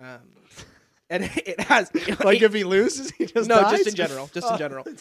[0.00, 0.20] Um,
[1.10, 1.90] and it has
[2.24, 3.70] like if he loses, he just no, dies?
[3.78, 4.84] just in general, just in Oh, general,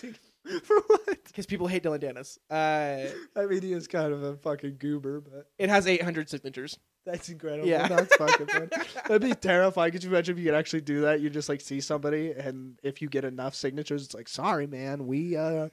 [0.64, 1.24] For what?
[1.26, 2.38] because people hate Dillon Danis.
[2.52, 3.08] Uh,
[3.40, 6.78] I mean, he is kind of a fucking goober, but it has 800 signatures.
[7.06, 7.66] that's incredible.
[7.68, 7.88] Yeah.
[7.88, 8.70] that's fucking fun.
[9.08, 9.94] That'd be terrifying.
[9.94, 11.22] Could you imagine if you could actually do that?
[11.22, 15.08] You just like see somebody, and if you get enough signatures, it's like, sorry, man,
[15.08, 15.70] we uh,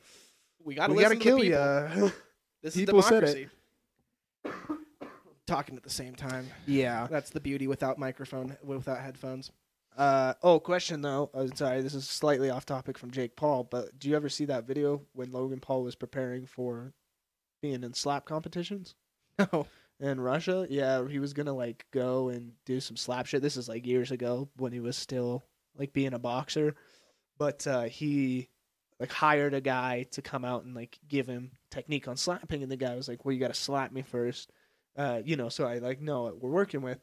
[0.62, 2.12] We gotta we gotta kill you.
[2.62, 3.48] This People is said democracy.
[5.50, 6.46] Talking at the same time.
[6.66, 7.08] yeah.
[7.10, 9.50] That's the beauty without microphone, without headphones.
[9.96, 11.28] Uh, oh, question though.
[11.34, 14.44] Uh, sorry, this is slightly off topic from Jake Paul, but do you ever see
[14.44, 16.92] that video when Logan Paul was preparing for
[17.62, 18.94] being in slap competitions?
[19.52, 19.66] No.
[19.98, 20.68] in Russia.
[20.70, 23.42] Yeah, he was gonna like go and do some slap shit.
[23.42, 25.42] This is like years ago when he was still
[25.76, 26.76] like being a boxer,
[27.38, 28.50] but uh, he
[29.00, 32.70] like hired a guy to come out and like give him technique on slapping, and
[32.70, 34.52] the guy was like, "Well, you got to slap me first.
[35.00, 37.00] Uh, you know." So I like know what we're working with,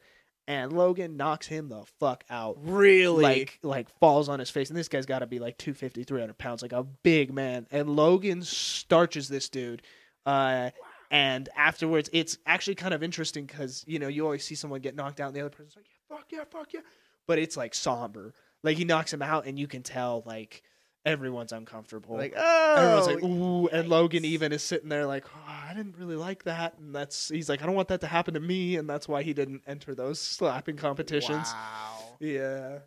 [0.48, 2.58] and Logan knocks him the fuck out.
[2.62, 3.24] Really?
[3.24, 6.38] Like like falls on his face, and this guy's got to be like 250, 300
[6.38, 7.68] pounds, like a big man.
[7.72, 9.82] And Logan starches this dude.
[10.26, 10.72] Uh,
[11.10, 14.96] and afterwards, it's actually kind of interesting because you know you always see someone get
[14.96, 16.82] knocked out, and the other person's like, "Yeah, fuck yeah, fuck yeah,"
[17.28, 18.34] but it's like somber.
[18.64, 20.64] Like he knocks him out, and you can tell like
[21.08, 22.18] everyone's uncomfortable.
[22.18, 22.76] like, oh.
[22.76, 26.44] Everyone's like, ooh, and Logan even is sitting there like, oh, I didn't really like
[26.44, 29.08] that, and that's he's like, I don't want that to happen to me, and that's
[29.08, 31.48] why he didn't enter those slapping competitions.
[31.52, 32.00] Wow.
[32.20, 32.80] Yeah,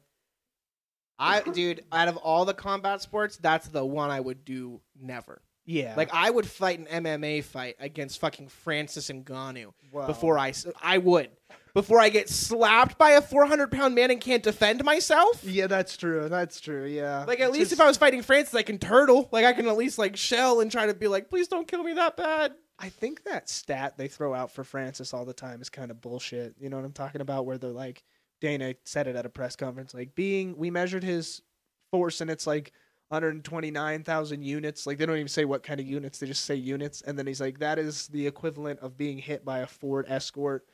[1.19, 5.43] I, dude, out of all the combat sports, that's the one I would do never.
[5.67, 5.95] yeah.
[5.97, 10.07] Like, I would fight an MMA fight against fucking Francis Ngannou Wow.
[10.07, 11.29] before I I would.
[11.75, 15.45] Before I get slapped by a 400 pound man and can't defend myself?
[15.45, 16.29] Yeah, that's true.
[16.29, 16.85] That's true.
[16.87, 17.25] Yeah.
[17.29, 19.29] Like, at It's least just- if I was fighting Francis, I can turtle.
[19.31, 21.85] Like, I can at least, like, shell and try to be like, please don't kill
[21.85, 22.55] me that bad.
[22.81, 26.01] I think that stat they throw out for Francis all the time is kind of
[26.01, 26.55] bullshit.
[26.59, 27.45] You know what I'm talking about?
[27.47, 28.03] Where they're like,
[28.41, 31.43] Dana said it at a press conference, like being, we measured his
[31.91, 32.73] force and it's like
[33.09, 34.87] 129,000 units.
[34.87, 37.03] Like they don't even say what kind of units, they just say units.
[37.03, 40.67] And then he's like, that is the equivalent of being hit by a Ford Escort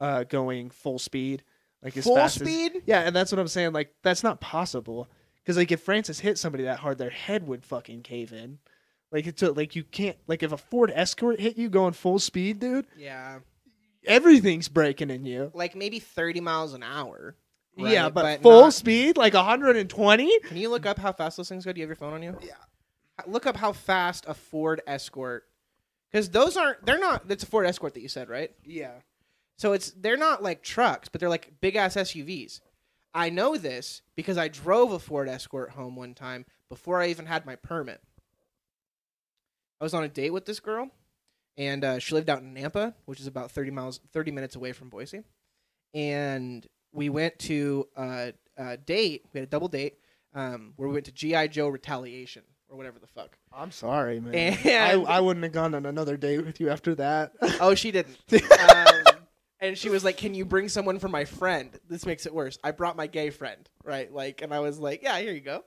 [0.00, 1.44] uh, going full speed.
[1.82, 2.82] Like as Full fast as- speed?
[2.86, 3.72] yeah, and that's what I'm saying.
[3.74, 5.08] Like that's not possible.
[5.42, 8.58] Because like if Francis hit somebody that hard, their head would fucking cave in.
[9.14, 12.18] Like it's a, like you can't like if a Ford Escort hit you going full
[12.18, 13.38] speed, dude, Yeah.
[14.04, 15.52] everything's breaking in you.
[15.54, 17.36] Like, maybe 30 miles an hour.
[17.76, 18.14] yeah, right?
[18.14, 20.40] but, full not- speed, like 120.
[20.40, 21.72] Can you look up how fast those things go?
[21.72, 22.36] Do you have your phone on you?
[22.42, 22.54] Yeah.
[23.26, 25.44] Look up how fast a Ford Escort,
[26.10, 26.84] because those aren't.
[26.84, 27.22] They're not.
[27.30, 28.50] It's a Ford Escort that you said, right?
[28.64, 28.94] Yeah,
[29.58, 32.60] So it's they're not like trucks, but they're like big ass SUVs.
[33.14, 37.26] I know this because I drove a Ford Escort home one time before I even
[37.26, 38.00] had my permit.
[39.80, 40.90] I was on a date with this girl,
[41.56, 44.72] and uh, she lived out in Nampa, which is about thirty miles, thirty minutes away
[44.72, 45.22] from Boise.
[45.92, 49.26] And we went to a, a date.
[49.32, 49.98] We had a double date
[50.34, 53.36] um, where we went to GI Joe Retaliation or whatever the fuck.
[53.52, 54.34] I'm sorry, man.
[54.34, 57.32] And- I, I wouldn't have gone on another date with you after that.
[57.60, 58.16] Oh, she didn't.
[58.32, 59.02] um,
[59.60, 62.58] and she was like, "Can you bring someone for my friend?" This makes it worse.
[62.62, 64.12] I brought my gay friend, right?
[64.12, 65.64] Like, and I was like, "Yeah, here you go."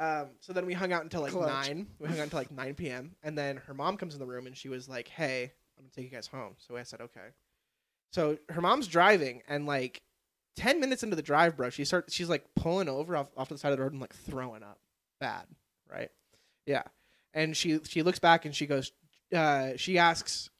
[0.00, 1.68] Um, so then we hung out until like Clutch.
[1.68, 1.86] nine.
[1.98, 3.14] We hung out until like nine p.m.
[3.22, 5.90] And then her mom comes in the room and she was like, "Hey, I'm gonna
[5.94, 7.28] take you guys home." So I said, "Okay."
[8.12, 10.02] So her mom's driving and like
[10.56, 12.14] ten minutes into the drive, bro, she starts.
[12.14, 14.62] She's like pulling over off off to the side of the road and like throwing
[14.62, 14.78] up,
[15.20, 15.44] bad,
[15.90, 16.10] right?
[16.66, 16.82] Yeah.
[17.34, 18.92] And she she looks back and she goes,
[19.34, 20.50] uh, she asks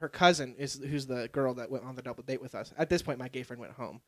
[0.00, 2.72] her cousin is who's the girl that went on the double date with us.
[2.78, 4.00] At this point, my gay friend went home,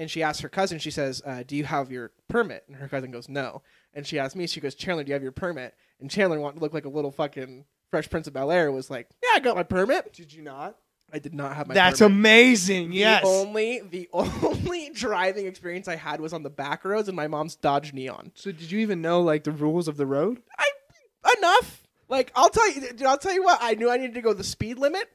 [0.00, 0.78] and she asks her cousin.
[0.78, 4.18] She says, uh, "Do you have your permit?" And her cousin goes, "No." And she
[4.18, 4.46] asks me.
[4.46, 6.88] She goes, "Chandler, do you have your permit?" And Chandler wanted to look like a
[6.88, 8.72] little fucking Fresh Prince of Bel Air.
[8.72, 10.76] Was like, "Yeah, I got my permit." Did you not?
[11.12, 11.74] I did not have my.
[11.74, 12.16] That's permit.
[12.16, 12.92] amazing.
[12.92, 13.22] Yes.
[13.22, 17.28] The only the only driving experience I had was on the back roads in my
[17.28, 18.32] mom's Dodge Neon.
[18.34, 20.40] so did you even know like the rules of the road?
[20.58, 20.70] I
[21.38, 21.82] enough.
[22.08, 23.58] Like I'll tell you, I'll tell you what.
[23.60, 25.08] I knew I needed to go the speed limit,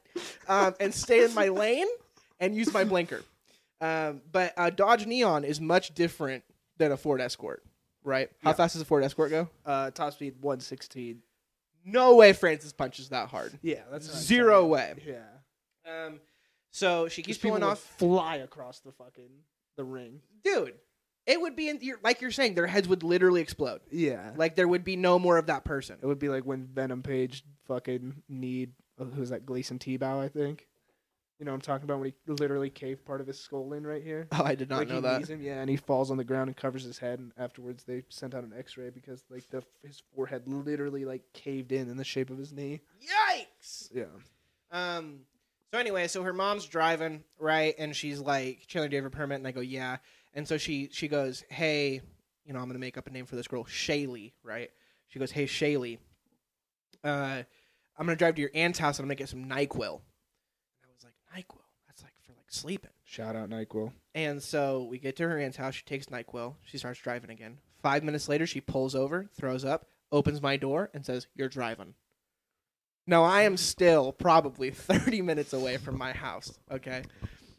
[0.48, 1.88] um, and stay in my lane
[2.38, 3.22] and use my blinker.
[3.80, 6.44] Um, but uh, Dodge Neon is much different
[6.78, 7.62] than a Ford Escort,
[8.04, 8.30] right?
[8.42, 8.54] How Yeah.
[8.54, 9.48] fast does a Ford Escort go?
[9.64, 11.22] Uh, top speed 116.
[11.84, 13.58] No way Francis punches that hard.
[13.62, 14.70] Yeah, that's what I'm Zero saying.
[14.70, 14.94] way.
[15.06, 16.04] Yeah.
[16.06, 16.20] Um,
[16.70, 17.80] so she keeps These people pulling would off.
[17.98, 19.30] fly across the fucking
[19.76, 20.20] the ring.
[20.42, 20.74] Dude,
[21.26, 23.80] it would be in like you're saying, their heads would literally explode.
[23.90, 24.32] Yeah.
[24.36, 25.98] Like there would be no more of that person.
[26.02, 30.28] It would be like when Venom Page fucking need uh, who's that Gleison Tibau, I
[30.28, 30.66] think.
[31.38, 33.86] You know what I'm talking about when he literally caved part of his skull in
[33.86, 34.26] right here.
[34.32, 35.18] Oh, I did not like know he that.
[35.18, 37.84] knees him, yeah, and he falls on the ground and covers his head, and afterwards
[37.84, 41.98] they sent out an X-ray because like the his forehead literally like caved in in
[41.98, 42.80] the shape of his knee.
[43.02, 43.90] Yikes!
[43.92, 44.04] Yeah.
[44.72, 45.20] Um.
[45.72, 49.14] So anyway, so her mom's driving right, and she's like, "Chandler, do you have a
[49.14, 49.98] permit?" And I go, "Yeah."
[50.32, 52.00] And so she she goes, "Hey,
[52.46, 54.70] you know, I'm gonna make up a name for this girl, Shaylee, right?"
[55.08, 55.98] She goes, "Hey, Shaylee,
[57.04, 57.42] uh,
[57.98, 60.00] I'm gonna drive to your aunt's house and I'm gonna get some Nyquil."
[60.82, 61.62] And I was like, "Nyquil?
[61.86, 63.92] That's like for like sleeping." Shout out Nyquil.
[64.14, 65.74] And so we get to her aunt's house.
[65.74, 66.54] She takes NyQuil.
[66.64, 67.58] She starts driving again.
[67.82, 71.94] Five minutes later, she pulls over, throws up, opens my door, and says, You're driving.
[73.06, 76.58] Now, I am still probably 30 minutes away from my house.
[76.70, 77.02] Okay.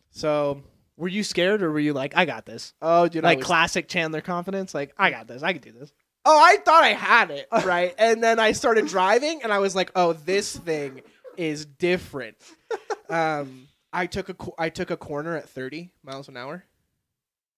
[0.10, 0.64] So,
[0.98, 2.74] Were you scared or were you like, I got this?
[2.82, 5.72] oh, dude, I like was- classic Chandler confidence, like I got this, I can do
[5.72, 5.94] this.
[6.26, 7.94] oh, I thought I had it, right?
[7.98, 11.02] and then I started driving, and I was like, Oh, this thing
[11.38, 12.38] is different.
[13.10, 16.66] Um, I took a I took a corner at 30 miles an hour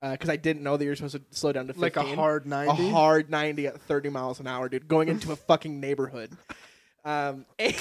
[0.02, 1.82] because I didn't know that you're supposed to slow down to 15.
[1.82, 2.72] Like a hard 90?
[2.72, 6.32] a hard 90 at 30 miles an hour, dude, going into a fucking neighborhood.
[7.04, 7.76] Um, and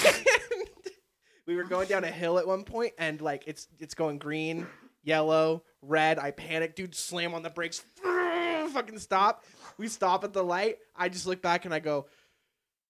[1.47, 4.67] we were going down a hill at one point, and like it's it's going green,
[5.03, 6.19] yellow, red.
[6.19, 9.43] I panic, dude, slam on the brakes, fucking stop.
[9.77, 10.77] We stop at the light.
[10.95, 12.07] I just look back and I go,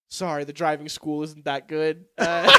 [0.08, 2.50] "Sorry, the driving school isn't that good." Uh,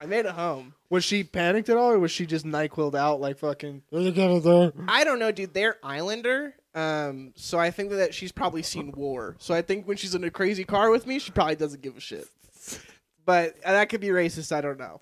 [0.00, 0.74] I made it home.
[0.88, 3.82] Was she panicked at all, or was she just Nyquil'd out like fucking?
[3.90, 5.54] "You get it there." I don't know, dude.
[5.54, 6.54] They're Islander.
[6.74, 9.36] Um, so I think that she's probably seen war.
[9.38, 11.96] So I think when she's in a crazy car with me, she probably doesn't give
[11.96, 12.28] a shit.
[13.26, 14.50] But that could be racist.
[14.50, 15.00] I don't know.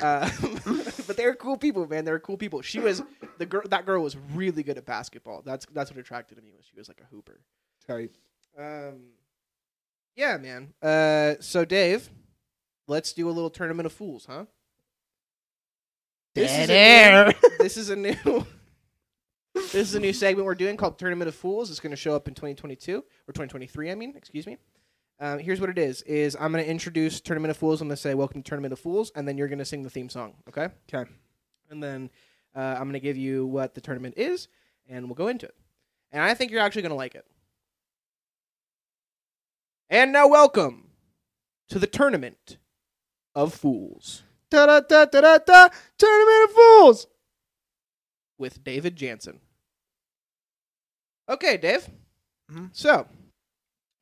[0.00, 0.30] Uh,
[1.06, 2.04] but they're cool people, man.
[2.04, 2.62] They're cool people.
[2.62, 3.02] She was
[3.38, 3.62] the girl.
[3.68, 5.42] That girl was really good at basketball.
[5.44, 6.50] That's that's what attracted to me.
[6.56, 7.40] Was she was like a hooper.
[7.86, 8.12] Tight.
[8.58, 9.06] Um,
[10.16, 10.72] yeah, man.
[10.82, 12.10] Uh, so Dave,
[12.86, 14.44] let's do a little tournament of fools, huh?
[16.34, 16.72] This is Dead a
[17.14, 17.26] air.
[17.26, 18.14] new- this is a new.
[19.54, 21.70] this is a new segment we're doing called Tournament of Fools.
[21.70, 23.90] It's going to show up in 2022 or 2023.
[23.90, 24.58] I mean, excuse me.
[25.20, 27.80] Um, here's what it is: is I'm going to introduce Tournament of Fools.
[27.80, 29.82] I'm going to say "Welcome to Tournament of Fools," and then you're going to sing
[29.82, 30.34] the theme song.
[30.48, 30.68] Okay.
[30.92, 31.08] Okay.
[31.70, 32.10] And then
[32.56, 34.48] uh, I'm going to give you what the tournament is,
[34.88, 35.54] and we'll go into it.
[36.10, 37.24] And I think you're actually going to like it.
[39.88, 40.88] And now, welcome
[41.68, 42.58] to the Tournament
[43.34, 45.68] of Fools Da da da da da da.
[45.98, 47.06] Tournament of fools.
[48.38, 49.40] with David Jansen.
[51.28, 51.88] Okay, Dave.
[52.52, 52.70] Mhm.
[52.72, 53.06] So,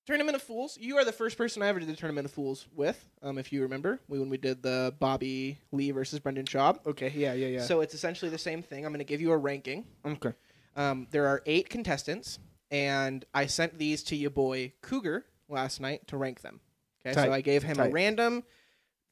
[0.07, 0.77] Tournament of Fools.
[0.79, 3.09] You are the first person I ever did the Tournament of Fools with.
[3.23, 6.85] Um, if you remember, we, when we did the Bobby Lee versus Brendan Schaub.
[6.87, 7.13] Okay.
[7.15, 7.35] Yeah.
[7.35, 7.47] Yeah.
[7.47, 7.63] Yeah.
[7.63, 8.85] So it's essentially the same thing.
[8.85, 9.87] I'm going to give you a ranking.
[10.05, 10.33] okay.
[10.75, 12.39] Um, there are eight contestants,
[12.71, 16.61] and I sent these to your boy Cougar last night to rank them.
[17.05, 17.27] Okay, Tight.
[17.27, 18.43] so I gave him a random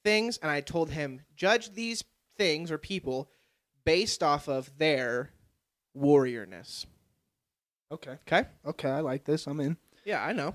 [0.05, 2.05] things, and I told him judge these
[2.37, 3.31] things or people
[3.85, 5.31] based off of their
[5.97, 6.87] warriorness.
[7.93, 8.17] Okay.
[8.27, 8.49] Okay.
[8.65, 9.47] Okay, I like this.
[9.47, 9.77] I'm in.
[10.05, 10.55] Yeah, I know.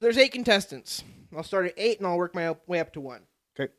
[0.00, 1.02] There's eight contestants.
[1.36, 3.22] I'll start at eight and I'll work my way up to one.
[3.58, 3.72] Okay.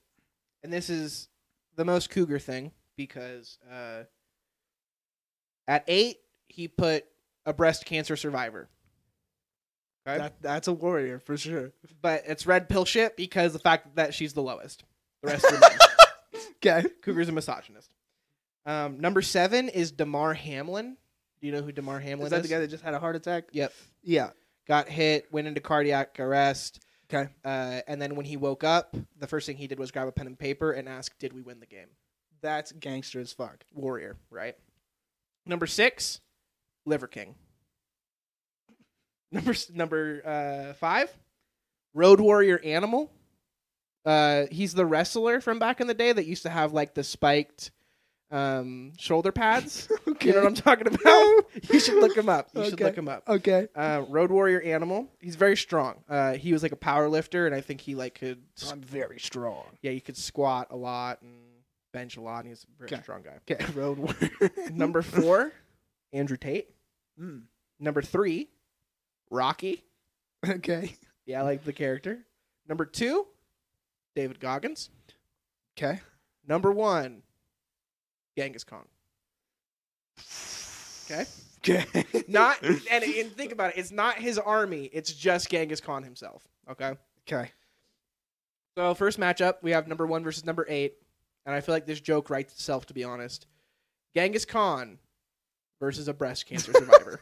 [0.64, 1.30] And this is
[1.76, 4.04] the most cougar thing because uh,
[5.68, 7.06] at eight he put
[7.46, 8.70] a breast cancer survivor.
[10.10, 10.18] Okay.
[10.18, 11.72] That that's a warrior for sure.
[12.02, 14.84] but it's red pill shit because the fact that she's the lowest.
[15.22, 16.42] The rest are men.
[16.66, 16.88] Okay.
[17.02, 17.90] Cougar's a misogynist.
[18.66, 20.98] Um, number seven is Damar Hamlin.
[21.42, 22.34] Do you know who Damar Hamlin is?
[22.34, 23.46] Is that the guy that just had a heart attack?
[23.52, 23.74] Yep.
[24.04, 24.30] Yeah.
[24.68, 26.84] Got hit, went into cardiac arrest.
[27.12, 27.30] Okay.
[27.44, 30.12] Uh, and then when he woke up, the first thing he did was grab a
[30.12, 31.88] pen and paper and ask, "Did we win the game?"
[32.42, 33.64] That's gangster as fuck.
[33.74, 34.56] Warrior, right?
[35.46, 36.20] Number six,
[36.86, 37.34] Liver King.
[39.32, 41.12] Number number uh, five,
[41.94, 43.12] Road Warrior Animal.
[44.06, 47.04] Uh, he's the wrestler from back in the day that used to have like the
[47.04, 47.70] spiked
[48.32, 49.88] um, shoulder pads.
[50.22, 51.46] You know what I'm talking about?
[51.72, 52.50] you should look him up.
[52.54, 52.84] You should Okay.
[52.84, 53.24] look him up.
[53.30, 53.70] Okay.
[53.74, 55.08] Uh, Road Warrior Animal.
[55.22, 56.04] He's very strong.
[56.10, 58.42] Uh, he was like a power lifter, and I think he like could.
[58.70, 59.64] I'm very strong.
[59.82, 61.32] Yeah, he could squat a lot and
[61.94, 62.40] bench a lot.
[62.40, 63.02] And he's a very Okay.
[63.02, 63.40] strong guy.
[63.50, 64.52] Okay, road warrior.
[64.74, 65.54] Number four,
[66.12, 66.68] Andrew Tate.
[67.18, 67.44] Mm.
[67.80, 68.50] Number three,
[69.30, 69.84] Rocky.
[70.48, 70.96] Okay.
[71.26, 72.20] Yeah, I like the character.
[72.68, 73.28] Number two,
[74.16, 74.90] David Goggins.
[75.78, 76.00] Okay.
[76.48, 77.24] Number one,
[78.38, 78.86] Genghis Khan.
[81.06, 81.26] Okay.
[81.60, 82.06] Okay.
[82.28, 83.78] Not and, and think about it.
[83.78, 84.90] It's not his army.
[84.94, 86.48] It's just Genghis Khan himself.
[86.70, 86.94] Okay.
[87.28, 87.52] Okay.
[88.78, 90.96] So first matchup, we have number one versus number eight,
[91.46, 92.86] and I feel like this joke writes itself.
[92.88, 93.46] To be honest,
[94.16, 95.00] Genghis Khan
[95.80, 97.22] versus a breast cancer survivor.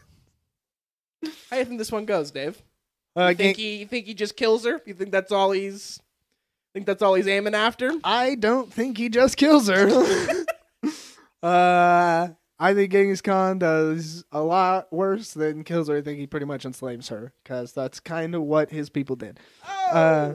[1.24, 2.62] How do you think this one goes, Dave?
[3.16, 4.80] Uh, You think gang- he you think he just kills her?
[4.86, 6.00] You think that's all he's
[6.74, 7.92] think that's all he's aiming after?
[8.04, 9.88] I don't think he just kills her.
[11.42, 12.28] uh,
[12.60, 15.96] I think Genghis Khan does a lot worse than kills her.
[15.96, 19.38] I think he pretty much enslaves her because that's kind of what his people did.
[19.90, 20.34] Uh,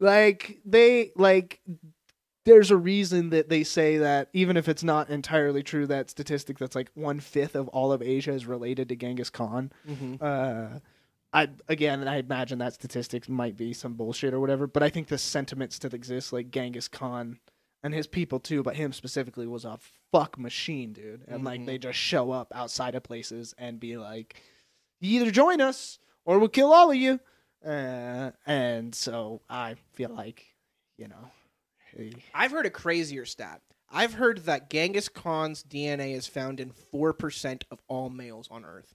[0.00, 1.60] Like they like.
[2.48, 6.58] There's a reason that they say that even if it's not entirely true, that statistic
[6.58, 9.70] that's like one fifth of all of Asia is related to Genghis Khan.
[9.86, 10.78] hmm uh
[11.30, 15.08] I again I imagine that statistics might be some bullshit or whatever, but I think
[15.08, 17.38] the sentiment still exists like Genghis Khan
[17.82, 19.78] and his people too, but him specifically was a
[20.10, 21.24] fuck machine, dude.
[21.28, 21.66] And like Mhm.
[21.66, 24.40] they just show up outside of places and be like,
[25.00, 27.20] You either join us or we'll kill all of you.
[27.64, 30.54] Uh, and so I feel like,
[30.96, 31.30] you know,
[32.34, 33.60] I've heard a crazier stat.
[33.90, 38.64] I've heard that Genghis Khan's DNA is found in four percent of all males on
[38.64, 38.94] Earth.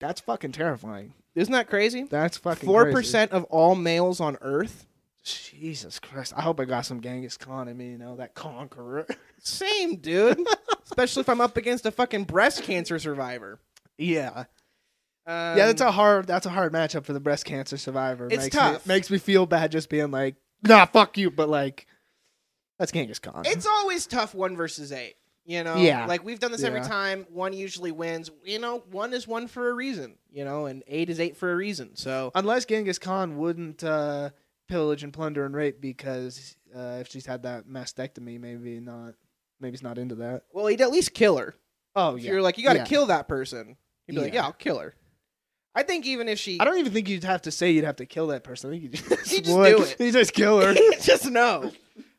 [0.00, 1.12] that's fucking terrifying.
[1.34, 2.04] Isn't that crazy?
[2.04, 2.94] That's fucking Four crazy.
[2.96, 4.86] percent of all males on Earth.
[5.24, 6.32] Jesus Christ!
[6.36, 7.90] I hope I got some Genghis Khan in me.
[7.90, 9.06] You know that conqueror.
[9.40, 10.40] Same, dude.
[10.84, 13.60] Especially if I'm up against a fucking breast cancer survivor.
[13.98, 14.30] yeah,
[15.26, 15.66] Um, yeah.
[15.66, 16.26] That's a hard.
[16.26, 18.26] That's a hard matchup for the breast cancer survivor.
[18.30, 18.86] It's makes tough.
[18.86, 21.30] Me, makes me feel bad just being like, nah, fuck you.
[21.30, 21.86] But like,
[22.78, 23.42] that's Genghis Khan.
[23.46, 25.14] It's always tough one versus eight.
[25.44, 26.04] You know, Yeah.
[26.06, 26.88] like we've done this every Yeah.
[26.88, 27.26] time.
[27.30, 28.30] One usually wins.
[28.44, 30.16] You know, one is one for a reason.
[30.30, 31.96] You know, and eight is eight for a reason.
[31.96, 34.30] So unless Genghis Khan wouldn't uh,
[34.68, 39.14] pillage and plunder and rape because uh, if she's had that mastectomy, maybe not.
[39.60, 40.42] Maybe he's not into that.
[40.52, 41.54] well, he'd at least kill her.
[41.96, 42.30] Oh If yeah.
[42.32, 42.84] you're like, you got to Yeah.
[42.84, 43.76] kill that person.
[44.06, 44.40] He'd be like, Yeah.
[44.40, 44.94] yeah, I'll kill her.
[45.78, 47.94] I think even if she, I don't even think you'd have to say you'd have
[47.96, 48.68] to kill that person.
[48.68, 49.76] I think you just, You just would.
[49.76, 49.96] do it.
[50.00, 50.74] You just kill her.
[51.00, 51.70] just no.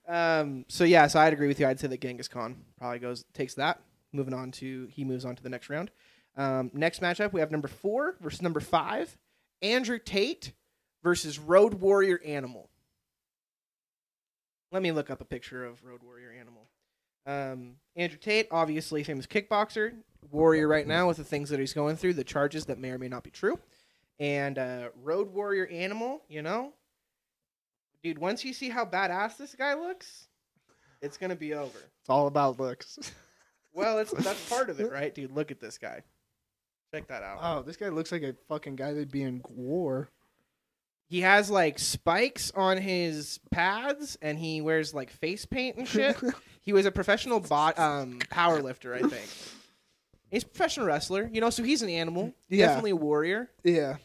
[0.07, 1.67] Um, so yeah, so I'd agree with you.
[1.67, 3.81] I'd say that Genghis Khan probably goes takes that.
[4.13, 5.91] Moving on to he moves on to the next round.
[6.37, 9.17] Um, next matchup we have number four versus number five,
[9.61, 10.53] Andrew Tate
[11.03, 12.69] versus Road Warrior Animal.
[14.71, 16.68] Let me look up a picture of Road Warrior Animal.
[17.29, 19.93] Um, Andrew Tate, obviously famous kickboxer,
[20.31, 22.97] warrior right now with the things that he's going through, the charges that may or
[22.97, 23.59] may not be true.
[24.19, 26.73] And uh, Road Warrior Animal, you know,
[28.03, 30.27] dude, once you see how badass this guy looks,
[31.01, 31.77] it's gonna be over.
[32.01, 32.97] It's all about looks.
[33.71, 35.31] Well, it's that's part of it, right, dude?
[35.31, 36.01] Look at this guy.
[36.91, 37.37] Check that out.
[37.39, 40.09] Oh, this guy looks like a fucking guy that'd be in war.
[41.07, 46.17] He has like spikes on his pads, and he wears like face paint and shit.
[46.61, 49.27] he was a professional bot um power lifter, I think.
[50.31, 52.67] He's a professional wrestler, you know, so he's an animal, Yeah.
[52.67, 53.49] definitely a warrior.
[53.63, 53.97] yeah.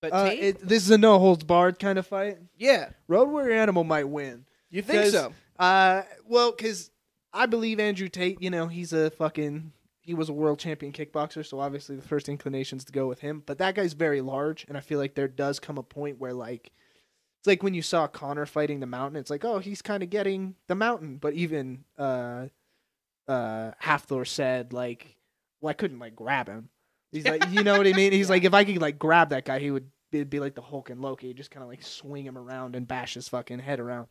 [0.00, 2.38] But Uh, Tate, it, this is a no holds barred kind of fight.
[2.56, 4.44] yeah, Road Warrior Animal might win.
[4.70, 5.32] you think 'Cause- so?
[5.58, 6.90] Uh, well, because
[7.32, 8.40] I believe Andrew Tate.
[8.40, 9.72] You know, he's a fucking.
[10.00, 13.42] He was a world champion kickboxer, so obviously the first inclination's to go with him.
[13.44, 16.32] But that guy's very large, and I feel like there does come a point where
[16.32, 16.70] like.
[17.40, 19.18] It's like when you saw Connor fighting the mountain.
[19.18, 21.16] It's like, oh, he's kind of getting the mountain.
[21.16, 22.46] But even uh,
[23.28, 23.72] uh,
[24.24, 25.16] said like,
[25.60, 26.70] "Well, I couldn't like grab him."
[27.12, 28.12] He's like, you know what I mean?
[28.12, 30.62] He's like, if I could like grab that guy, he would it'd be like the
[30.62, 33.80] Hulk and Loki, just kind of like swing him around and bash his fucking head
[33.80, 34.08] around.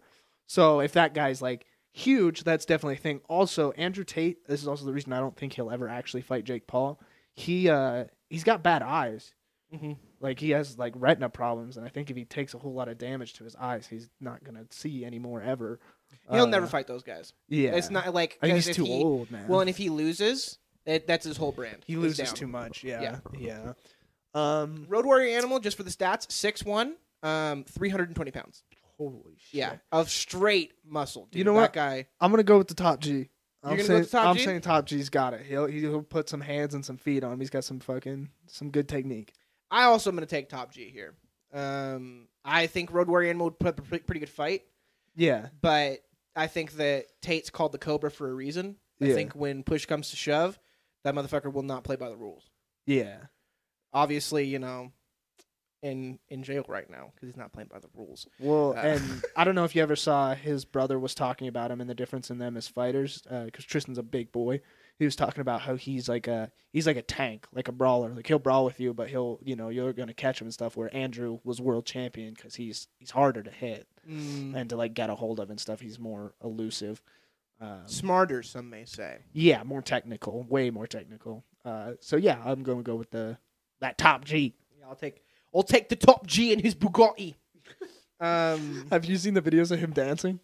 [0.48, 3.22] So if that guy's like huge, that's definitely a thing.
[3.28, 4.48] Also, Andrew Tate.
[4.48, 7.00] This is also the reason I don't think he'll ever actually fight Jake Paul.
[7.36, 9.34] He uh he's got bad eyes.
[9.72, 12.74] Hmm Like he has like retina problems, and I think if he takes a whole
[12.74, 15.80] lot of damage to his eyes, he's not gonna see anymore ever.
[16.32, 17.34] He'll Uh, never fight those guys.
[17.50, 19.48] Yeah, It's not like I 'cause he's if too he- old, man.
[19.48, 21.84] Well, and if he loses, it, that's his whole brand.
[21.86, 22.84] he loses too much.
[22.84, 23.20] Yeah, Yeah.
[23.38, 23.74] yeah.
[24.34, 28.32] Um, Road Warrior Animal, just for the stats, six one, um, three hundred and twenty
[28.32, 28.64] pounds.
[28.98, 29.54] holy shit.
[29.60, 31.28] Yeah, of straight muscle.
[31.30, 31.38] Dude.
[31.40, 31.74] You know that what?
[31.74, 32.08] guy.
[32.20, 33.30] I'm gonna go with the top G.
[33.64, 34.44] I'm You're gonna go saying, with the top I'm G?
[34.46, 35.46] saying top G's got it.
[35.46, 37.40] He'll he'll put some hands and some feet on him.
[37.40, 39.34] He's got some fucking some good technique.
[39.72, 41.16] I also am going to take Top G here.
[41.54, 44.64] Um, I think Road Warrior Animal would put up a pretty, pretty good fight,
[45.16, 46.00] Yeah, but
[46.36, 48.76] I think that Tate's called the Cobra for a reason.
[49.02, 49.14] I Yeah.
[49.16, 50.60] think when push comes to shove,
[51.04, 52.50] that motherfucker will not play by the rules.
[52.86, 53.26] yeah.
[53.94, 54.92] Obviously, you know,
[55.82, 58.28] in in jail right now because he's not playing by the rules.
[58.40, 61.72] Well, Uh, and I don't know if you ever saw his brother was talking about
[61.72, 63.22] him and the difference in them as fighters.
[63.22, 64.62] Because Tristan's a big boy.
[65.00, 68.10] He was talking about how he's like a he's like a tank, like a brawler.
[68.10, 70.76] Like he'll brawl with you, but he'll you know you're gonna catch him and stuff.
[70.76, 74.94] Where Andrew was world champion because he's he's harder to hit Mm, and to like
[74.94, 75.82] get a hold of and stuff.
[75.82, 77.02] He's more elusive.
[77.60, 79.18] Um, smarter, some may say.
[79.34, 81.44] yeah, more technical, way more technical.
[81.66, 83.38] Uh, so yeah, I'm gonna go with the
[83.82, 84.56] that top G.
[84.80, 85.24] Yeah, I'll take
[85.54, 87.36] I'll take the Top G in his Bugatti.
[88.20, 90.40] um, Have you seen the videos of him dancing?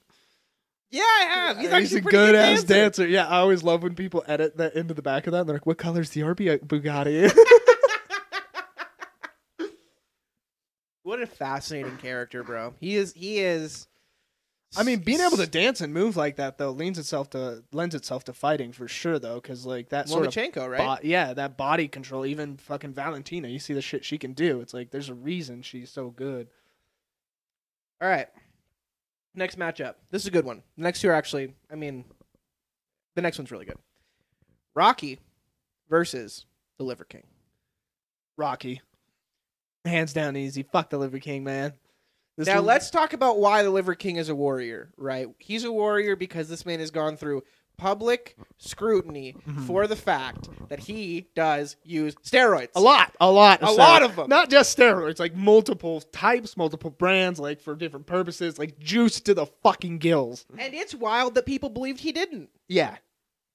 [0.93, 1.57] Yeah, I have.
[1.57, 3.03] He's, actually a good ass dancer.
[3.03, 3.07] dancer.
[3.07, 5.41] Yeah, I always love when people edit that into the back of that.
[5.41, 7.35] And they're like, "What color's the RB Bugatti?"
[11.03, 12.75] What a fascinating character, bro.
[12.79, 13.13] He is.
[13.13, 13.87] He is.
[14.75, 17.93] I mean, being able to dance and move like that though leans itself to lends
[17.93, 20.35] itself to fighting for sure though, because like that sort of
[20.69, 20.79] right?
[20.79, 22.25] bo- yeah, that body control.
[22.25, 24.61] Even fucking Valentina, you see the shit she can do.
[24.61, 26.47] It's like there's a reason she's so good.
[28.01, 28.29] All right.
[29.36, 29.95] Next matchup.
[30.11, 30.61] This is a good one.
[30.77, 31.53] The next two are actually.
[31.71, 32.05] I mean,
[33.15, 33.77] the next one's really good.
[34.75, 35.19] Rocky
[35.89, 36.45] versus
[36.77, 37.23] the Liver King.
[38.38, 38.81] Rocky,
[39.86, 40.63] hands down easy.
[40.63, 41.73] Fuck the Liver King, man.
[42.38, 45.27] This now l- let's talk about why the Liver King is a warrior, right?
[45.38, 47.43] He's a warrior because this man has gone through
[47.84, 49.67] public scrutiny Mhm.
[49.67, 52.69] for the fact that he does use steroids.
[52.75, 54.29] A lot, a lot, A lot of 'em.
[54.29, 59.34] Not just steroids, like multiple types, multiple brands, like for different purposes, like juice to
[59.34, 60.45] the fucking gills.
[60.57, 62.49] And it's wild that people believed he didn't.
[62.69, 62.95] Yeah,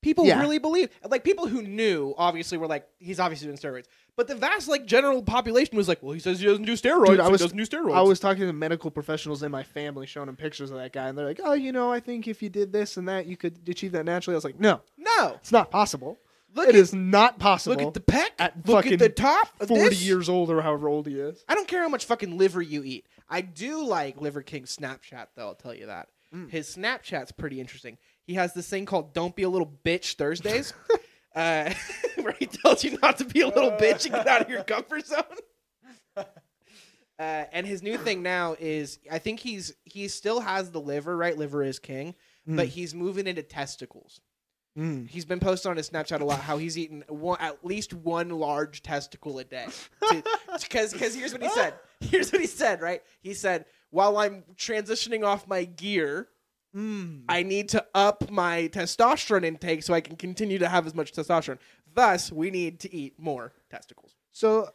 [0.01, 0.41] People Yeah.
[0.41, 3.87] really believe, like people who knew, obviously were like, he's obviously doing steroids.
[4.15, 7.07] But the vast like general population was like, well, he says he doesn't do steroids.
[7.07, 7.95] Dude, I was- he doesn't do steroids.
[7.95, 11.09] I was talking to medical professionals in my family, showing them pictures of that guy,
[11.09, 13.37] and they're like, "Oh, you know, I think if you did this and that, you
[13.37, 15.33] could achieve that naturally." I was like, "No, no.
[15.37, 16.17] it's not possible.
[16.55, 18.33] Look It at is not possible." look at the peck.
[18.39, 19.49] at look at the top.
[19.67, 20.03] Forty this.
[20.05, 21.45] years old or however old he is.
[21.49, 23.05] I don't care how much fucking liver you eat.
[23.29, 25.49] I do like Liver King's Snapchat, though.
[25.49, 26.09] I'll tell you that.
[26.35, 26.51] Mm.
[26.51, 27.99] His Snapchat's pretty interesting.
[28.29, 30.73] He has this thing called "Don't Be a Little Bitch" Thursdays,
[31.35, 31.73] uh,
[32.21, 34.63] where he tells you not to be a little bitch and get out of your
[34.63, 35.25] comfort zone.
[36.17, 36.23] Uh,
[37.53, 41.37] and his new thing now is, I think he's he still has the liver, right?
[41.37, 42.15] Liver is king,
[42.47, 42.71] but Mm.
[42.71, 44.21] he's moving into testicles.
[44.79, 45.09] Mm.
[45.09, 48.29] He's been posting on his Snapchat a lot how he's eating one, at least one
[48.29, 49.67] large testicle a day.
[50.63, 51.75] Because because here's what he said.
[52.01, 52.81] Here's what he said.
[52.81, 53.03] Right?
[53.21, 56.29] He said, while I'm transitioning off my gear,
[56.77, 57.23] Mm.
[57.29, 61.13] I need to up my testosterone intake so I can continue to have as much
[61.13, 61.59] testosterone.
[61.95, 64.15] Thus, we need to eat more testicles.
[64.33, 64.71] So,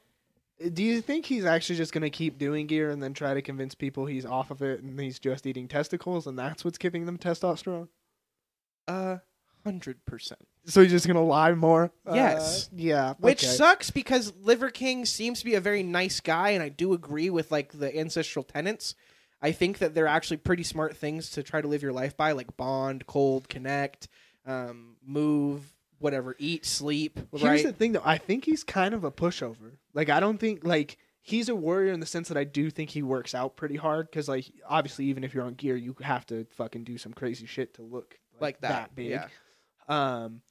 [0.63, 3.41] uh, do you think he's actually just gonna keep doing gear and then try to
[3.41, 7.05] convince people he's off of it and he's just eating testicles and that's what's giving
[7.05, 7.87] them testosterone?
[8.87, 9.17] Uh,
[9.63, 10.41] hundred percent.
[10.65, 11.91] So he's just gonna lie more?
[12.11, 12.67] Yes.
[12.67, 13.13] Uh, yeah.
[13.19, 13.53] Which okay.
[13.53, 17.29] sucks because Liver King seems to be a very nice guy, and I do agree
[17.29, 18.95] with like the ancestral tenets.
[19.43, 22.31] I think that they're actually pretty smart things to try to live your life by,
[22.31, 24.07] like bond, cold, connect,
[24.45, 27.19] um, move, whatever, eat, sleep.
[27.31, 27.65] Here's right?
[27.65, 28.01] the thing, though.
[28.05, 29.73] I think he's kind of a pushover.
[29.93, 32.89] Like, I don't think like he's a warrior in the sense that I do think
[32.89, 34.09] he works out pretty hard.
[34.09, 37.45] Because, like, obviously, even if you're on gear, you have to fucking do some crazy
[37.45, 38.95] shit to look like, like that.
[38.95, 39.09] big.
[39.09, 39.27] Yeah.
[39.89, 40.41] Um,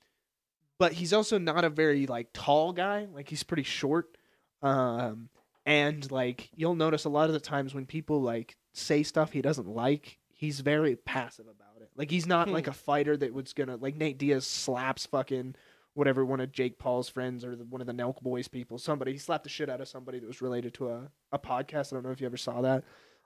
[0.78, 3.06] but he's also not a very like tall guy.
[3.10, 4.18] Like, he's pretty short.
[4.60, 5.30] Um,
[5.64, 9.42] and like you'll notice a lot of the times when people like say stuff he
[9.42, 11.90] doesn't like, he's very passive about it.
[11.96, 12.54] Like, he's not Hmm.
[12.54, 15.54] like a fighter that was gonna like Nate Diaz slaps fucking
[15.94, 19.12] whatever one of Jake Paul's friends or the, one of the Nelk Boys people, somebody
[19.12, 21.92] he slapped the shit out of somebody that was related to a, a podcast.
[21.92, 22.82] I don't know if you ever saw that.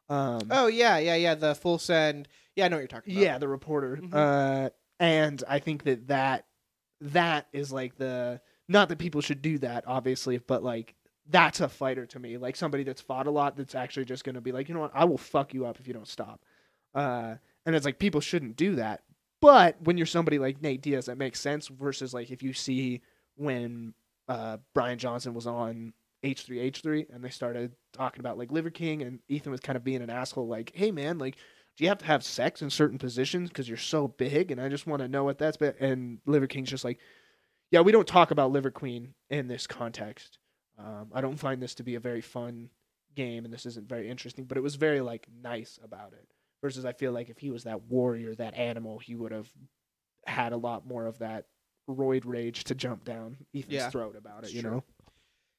[0.09, 1.35] Um, Oh yeah, yeah, yeah.
[1.37, 2.27] The full send.
[2.57, 3.23] Yeah, I know what you're talking about.
[3.23, 3.99] yeah, the reporter.
[4.03, 4.13] Mhm.
[4.13, 6.47] Uh, and I think that that
[7.01, 10.96] that is like the not that people should do that, obviously, but like
[11.31, 12.37] that's a fighter to me.
[12.39, 14.93] Like somebody that's fought a lot that's actually just gonna be like, you know what,
[14.95, 16.41] I will fuck you up if you don't stop.
[16.95, 19.03] Uh, and it's like people shouldn't do that.
[19.41, 21.69] But when you're somebody like Nate Diaz, that makes sense.
[21.69, 23.03] Versus like if you see
[23.37, 23.95] when
[24.29, 25.93] uh, Brian Johnson was on
[26.25, 30.03] H3H3 and they started talking about like Liver King and Ethan was kind of being
[30.03, 31.37] an asshole, like, hey man, like,
[31.77, 34.51] do you have to have sex in certain positions because you're so big?
[34.51, 35.59] And I just want to know what that's.
[35.59, 36.99] But and Liver King's just like,
[37.71, 40.39] yeah, we don't talk about Liver Queen in this context.
[40.79, 42.71] Um, I don't find this to be a very fun
[43.15, 44.45] game, and this isn't very interesting.
[44.45, 46.27] But it was very like nice about it.
[46.63, 49.49] Versus, I feel like if he was that warrior, that animal, he would have
[50.27, 51.47] had a lot more of that
[51.89, 53.91] roid rage to jump down Ethan's Yeah.
[53.91, 54.47] throat about it.
[54.47, 54.71] It's You true.
[54.71, 54.85] know,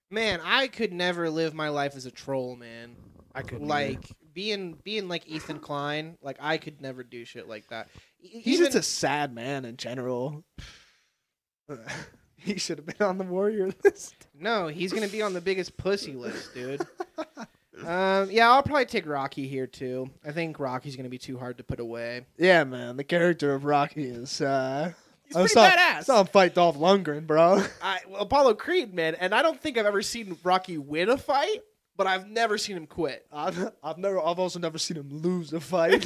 [0.09, 2.95] Man, I could never live my life as a troll, man.
[3.35, 3.99] I could like
[4.33, 6.17] being being like Ethan Klein.
[6.21, 7.89] Like I could never do shit like that.
[8.19, 10.43] E- He's just a sad man in general.
[12.37, 14.15] he should have been on the warrior list.
[14.39, 16.81] no, he's gonna be on the biggest pussy list, dude.
[17.85, 20.09] um, yeah, I'll probably take Rocky here too.
[20.25, 22.25] I think Rocky's gonna be too hard to put away.
[22.37, 24.41] Yeah, man, the character of Rocky is.
[24.41, 24.93] uh
[25.25, 26.03] He's I pretty saw, badass.
[26.05, 27.61] Saw him fight Dolph Lundgren, bro.
[27.81, 31.17] I, well, Apollo Creed, man, and I don't think I've ever seen Rocky win a
[31.17, 31.63] fight,
[31.97, 33.25] but I've never seen him quit.
[33.29, 36.05] I've, I've never, I've also never seen him lose a fight.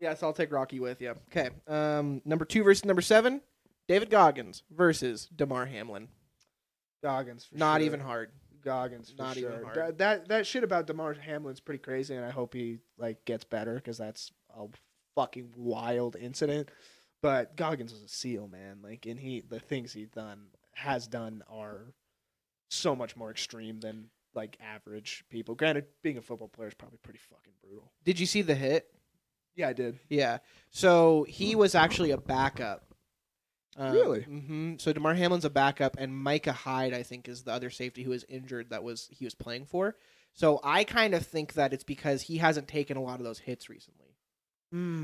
[0.00, 1.14] Yeah, so I'll take Rocky with you.
[1.30, 3.42] Okay, um, number two versus number seven,
[3.90, 6.06] David Goggins versus Damar Hamlin.
[7.02, 7.86] Goggins, for Not sure.
[7.86, 8.30] even hard.
[8.62, 9.50] Goggins, for not sure.
[9.50, 9.76] even hard.
[9.76, 13.42] That, that that shit about Damar Hamlin's pretty crazy, and I hope he like gets
[13.42, 14.66] better because that's a
[15.16, 16.70] fucking wild incident.
[17.20, 18.78] But Goggins was a seal, man.
[18.80, 20.42] Like, and he the things he's done
[20.74, 21.92] has done are
[22.68, 25.56] so much more extreme than like average people.
[25.56, 27.90] Granted, being a football player is probably pretty fucking brutal.
[28.04, 28.86] Did you see the hit?
[29.56, 29.98] Yeah, I did.
[30.08, 30.38] Yeah.
[30.70, 32.84] So he was actually a backup.
[33.76, 34.22] Um, Really?
[34.22, 38.02] hmm So Damar Hamlin's a backup, and Micah Hyde, I think, is the other safety
[38.02, 39.96] who was injured that was he was playing for.
[40.32, 43.38] So I kind of think that it's because he hasn't taken a lot of those
[43.40, 44.16] hits recently.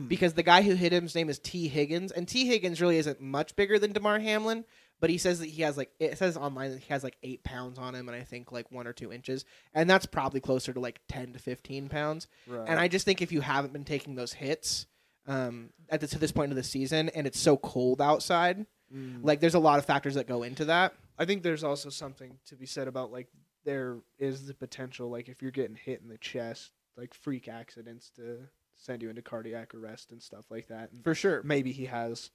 [0.06, 2.98] Because the guy who hit him, his name is Tee Higgins, and Tee Higgins really
[2.98, 4.64] isn't much bigger than Damar Hamlin,
[5.00, 7.42] but he says that he has like it says online that he has like eight
[7.42, 9.44] pounds on him, and I think like one or two inches,
[9.74, 12.28] and that's probably closer to like ten to fifteen pounds.
[12.46, 12.68] right.
[12.68, 14.86] And I just think if you haven't been taking those hits
[15.26, 19.24] um, at the, to this point of the season, and it's so cold outside, Mm.
[19.24, 20.94] like there's a lot of factors that go into that.
[21.18, 23.26] I think there's also something to be said about like
[23.64, 28.10] there is the potential like if you're getting hit in the chest, like freak accidents
[28.10, 28.38] to
[28.76, 30.92] send you into cardiac arrest and stuff like that.
[30.92, 31.42] And For sure.
[31.42, 32.30] maybe he has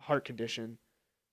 [0.00, 0.78] a heart condition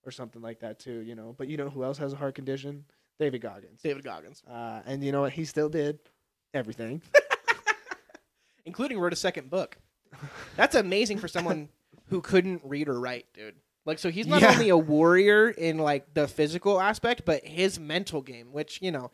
[0.06, 1.34] or something like that too, you know.
[1.36, 2.84] But you know who else has a heart condition?
[3.18, 3.82] David Goggins.
[3.82, 5.32] David Goggins, Uh, and you know what?
[5.32, 5.98] He still did
[6.54, 7.02] everything.
[8.64, 9.76] including wrote a second book.
[10.56, 11.68] That's amazing for someone
[12.08, 13.54] who couldn't read or write, dude.
[13.84, 14.52] Like, so he's not Yeah.
[14.52, 19.10] only a warrior in like the physical aspect, but his mental game, which you know,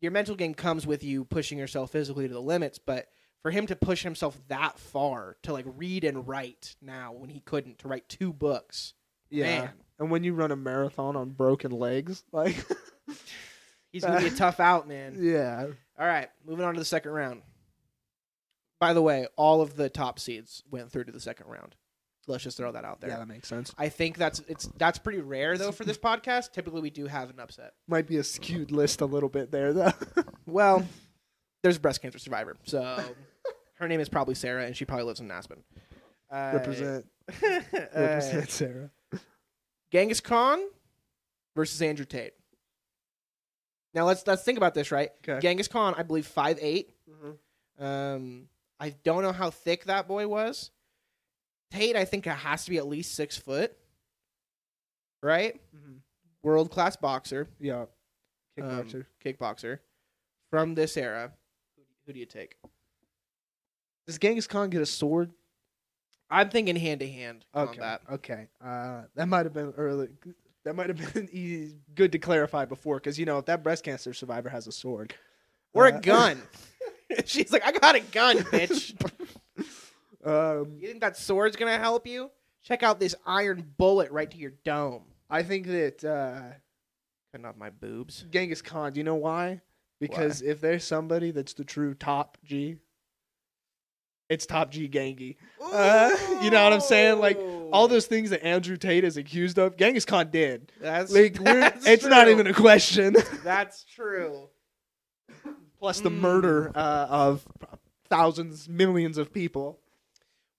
[0.00, 2.78] your mental game comes with you pushing yourself physically to the limits.
[2.78, 3.08] But
[3.42, 7.40] for him to push himself that far to like read and write now when he
[7.40, 8.94] couldn't to write two books,
[9.30, 9.44] yeah.
[9.60, 9.70] Man.
[10.00, 12.56] And when you run a marathon on broken legs, like
[13.92, 15.16] he's gonna be a tough out, man.
[15.20, 15.66] yeah.
[15.98, 17.42] All right, moving on to the second round.
[18.82, 21.76] By the way, all of the top seeds went through to the second round.
[22.26, 23.10] Let's just throw that out there.
[23.10, 23.72] Yeah, that makes sense.
[23.78, 26.50] I think that's it's that's pretty rare though for this podcast.
[26.50, 27.74] Typically, we do have an upset.
[27.86, 29.92] Might be a skewed list a little bit there though.
[30.46, 30.84] Well,
[31.62, 33.00] there's a breast cancer survivor, so
[33.78, 35.62] her name is probably Sarah, and she probably lives in Aspen.
[36.28, 37.06] Uh, Represent
[37.40, 37.60] uh,
[37.94, 38.90] represent Sarah.
[39.92, 40.58] Genghis Khan
[41.54, 42.32] versus Andrew Tate.
[43.94, 45.10] Now let's let's think about this, right?
[45.22, 45.38] Okay.
[45.40, 46.58] Genghis Khan, I believe five
[47.78, 48.48] Um,
[48.82, 50.70] I don't know how thick that boy was.
[51.70, 53.76] Tate, I think it has to be at least six foot.
[55.22, 55.60] Right?
[56.42, 57.82] World class boxer, Yeah.
[57.82, 57.86] um,
[58.58, 59.06] Kickboxer.
[59.24, 59.78] kickboxer
[60.50, 61.32] from this era.
[62.06, 62.56] Who, do you take?
[64.08, 65.30] Does Genghis Khan get a sword?
[66.28, 68.00] I'm thinking hand to hand that.
[68.10, 68.48] Okay.
[68.60, 70.08] Uh, that might have been early.
[70.64, 73.84] That might have been easy, good to clarify before, because you know if that breast
[73.84, 75.14] cancer survivor has a sword
[75.72, 76.42] Or Uh, a gun.
[77.26, 78.94] She's like, I got a gun, bitch.
[80.24, 82.30] um, you think that sword's gonna help you?
[82.64, 85.02] Check out this iron bullet right to your dome.
[85.28, 86.54] I think that uh,
[87.32, 88.26] Cutting off my boobs.
[88.30, 88.92] Genghis Khan.
[88.92, 89.62] Do you know why?
[90.00, 92.76] Because if there's somebody that's the true top G,
[94.28, 95.36] it's top G Genghis.
[95.60, 96.10] Uh,
[96.42, 97.20] you know what I'm saying?
[97.20, 97.38] Like,
[97.72, 100.72] All those things that Andrew Tate is accused of, Genghis Khan did.
[100.80, 103.16] That's, Like, that's it's not even a question.
[103.42, 104.48] That's true.
[105.82, 106.20] Plus the Mm.
[106.20, 107.44] murder uh, of
[108.08, 109.80] thousands, millions of people.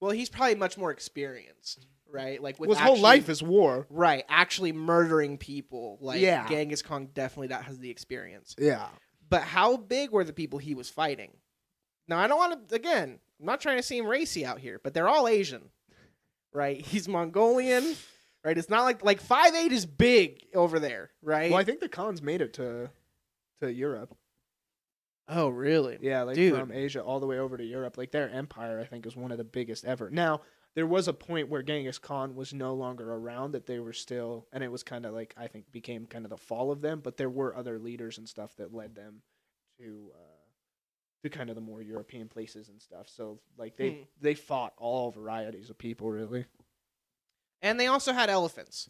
[0.01, 2.43] Well, he's probably much more experienced, right?
[2.43, 3.87] Like with Well, his whole actually- life is war.
[3.89, 5.97] right, actually murdering people.
[6.01, 6.45] Like Yeah.
[6.49, 8.53] Genghis Khan definitely that has the experience.
[8.59, 8.89] Yeah.
[9.29, 11.31] But how big were the people he was fighting?
[12.09, 12.75] Now I don't want to.
[12.75, 15.69] Again, I'm not trying to seem racy out here, but they're all Asian,
[16.51, 16.81] right?
[16.85, 17.95] He's Mongolian,
[18.43, 18.57] right?
[18.57, 21.49] It's not like like five eight is big over there, right?
[21.49, 22.91] Well, I think the Khans made it to
[23.61, 24.17] to Europe.
[25.27, 25.97] Oh, really?
[26.01, 26.59] Yeah, like Dude.
[26.59, 27.97] from Asia all the way over to Europe.
[27.97, 30.09] Like their empire, I think, is one of the biggest ever.
[30.09, 30.41] Now,
[30.75, 34.47] there was a point where Genghis Khan was no longer around that they were still,
[34.51, 36.99] and it was kind of like I think became kind of the fall of them.
[37.01, 39.21] But there were other leaders and stuff that led them
[39.79, 40.17] to uh,
[41.23, 43.07] to kind of the more European places and stuff.
[43.07, 44.01] So like they Hmm.
[44.21, 46.45] they fought all varieties of people really.
[47.61, 48.89] And they also had elephants.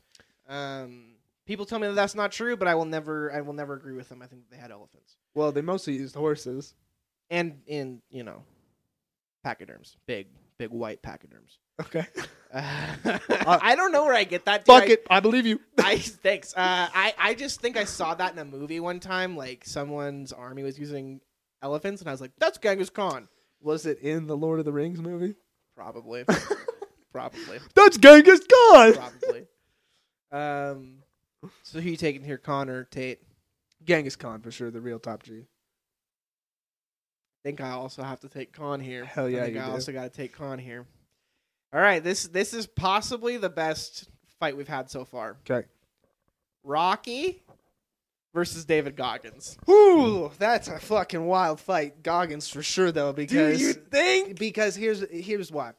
[0.50, 3.76] Um, people tell me that that's not true, but I will never, I will never
[3.76, 4.22] agree with them.
[4.24, 6.74] I think they had elephants, Well, they mostly used horses.
[7.30, 8.44] and in you know,
[9.46, 10.28] pachyderms, big,
[10.58, 11.58] big white pachyderms.
[11.82, 12.06] Okay,
[12.54, 14.64] Uh, I don't know where I get that.
[14.64, 14.68] dude.
[14.68, 15.60] fuck I- it, I believe you.
[15.80, 16.54] I thanks.
[16.54, 19.36] Uh, I I just think I saw that in a movie one time.
[19.36, 21.20] Like someone's army was using
[21.64, 23.28] elephants, and I was like, "That's Genghis Khan."
[23.60, 25.36] Was it in the Lord of the Rings movie?
[25.76, 26.26] Probably,
[27.12, 28.94] probably, That's Genghis Khan.
[28.94, 29.48] probably.
[30.32, 30.98] Um,
[31.64, 33.22] so who you taking here, Connor Tate?
[33.86, 35.34] Genghis Khan for sure, the real top G.
[35.44, 39.04] I think I also have to take Khan here.
[39.06, 39.72] Hell yeah, I think you I do.
[39.72, 40.86] also got to take Khan here.
[41.74, 44.10] All right, this this is possibly the best
[44.40, 45.38] fight we've had so far.
[45.50, 45.68] Okay.
[46.64, 47.42] Rocky
[48.34, 49.58] versus David Goggins.
[49.70, 52.02] Ooh, that's a fucking wild fight.
[52.04, 54.40] Goggins for sure though, because do you think?
[54.40, 55.74] because here's here's why.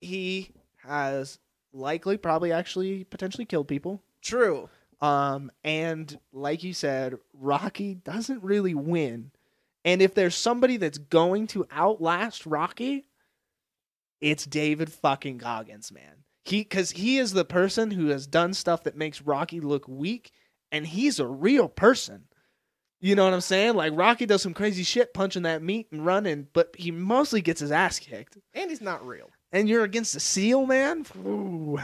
[0.00, 0.50] He
[0.82, 1.38] has
[1.72, 4.02] likely probably actually potentially killed people.
[4.20, 4.68] True.
[5.00, 9.30] Um and like you said, Rocky doesn't really win.
[9.84, 13.04] And if there's somebody that's going to outlast Rocky,
[14.20, 16.24] it's David fucking Goggins, man.
[16.44, 20.30] He cuz he is the person who has done stuff that makes Rocky look weak
[20.72, 22.24] and he's a real person.
[23.00, 23.74] You know what I'm saying?
[23.74, 27.60] Like Rocky does some crazy shit punching that meat and running, but he mostly gets
[27.60, 28.38] his ass kicked.
[28.54, 29.30] And he's not real.
[29.52, 31.04] And you're against a seal, man?
[31.18, 31.78] Ooh.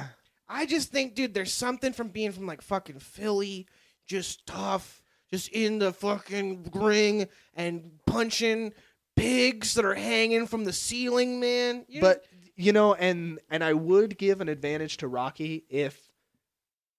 [0.52, 3.66] I just think, dude, there's something from being from like fucking Philly,
[4.06, 8.72] just tough, just in the fucking ring and punching
[9.14, 11.84] pigs that are hanging from the ceiling, man.
[11.88, 12.24] You- But
[12.56, 16.10] you know, and and I would give an advantage to Rocky if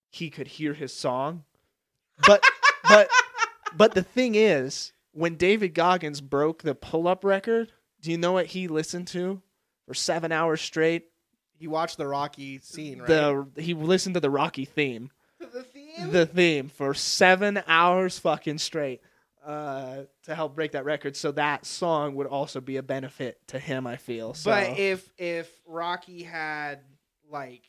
[0.09, 1.43] he could hear his song.
[2.25, 2.43] But
[2.87, 3.09] but
[3.75, 8.47] but the thing is, when David Goggins broke the pull-up record, do you know what
[8.47, 9.41] he listened to
[9.85, 11.10] for 7 hours straight?
[11.61, 13.07] He watched the Rocky scene, right?
[13.07, 15.11] The he listened to the Rocky theme.
[15.39, 16.11] the theme.
[16.11, 19.01] the theme for seven hours fucking straight
[19.45, 21.15] uh, to help break that record.
[21.15, 23.85] So that song would also be a benefit to him.
[23.85, 24.33] I feel.
[24.33, 24.49] So.
[24.49, 26.79] But if if Rocky had
[27.29, 27.61] like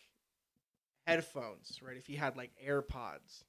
[1.06, 1.98] headphones, right?
[1.98, 3.44] If he had like AirPods,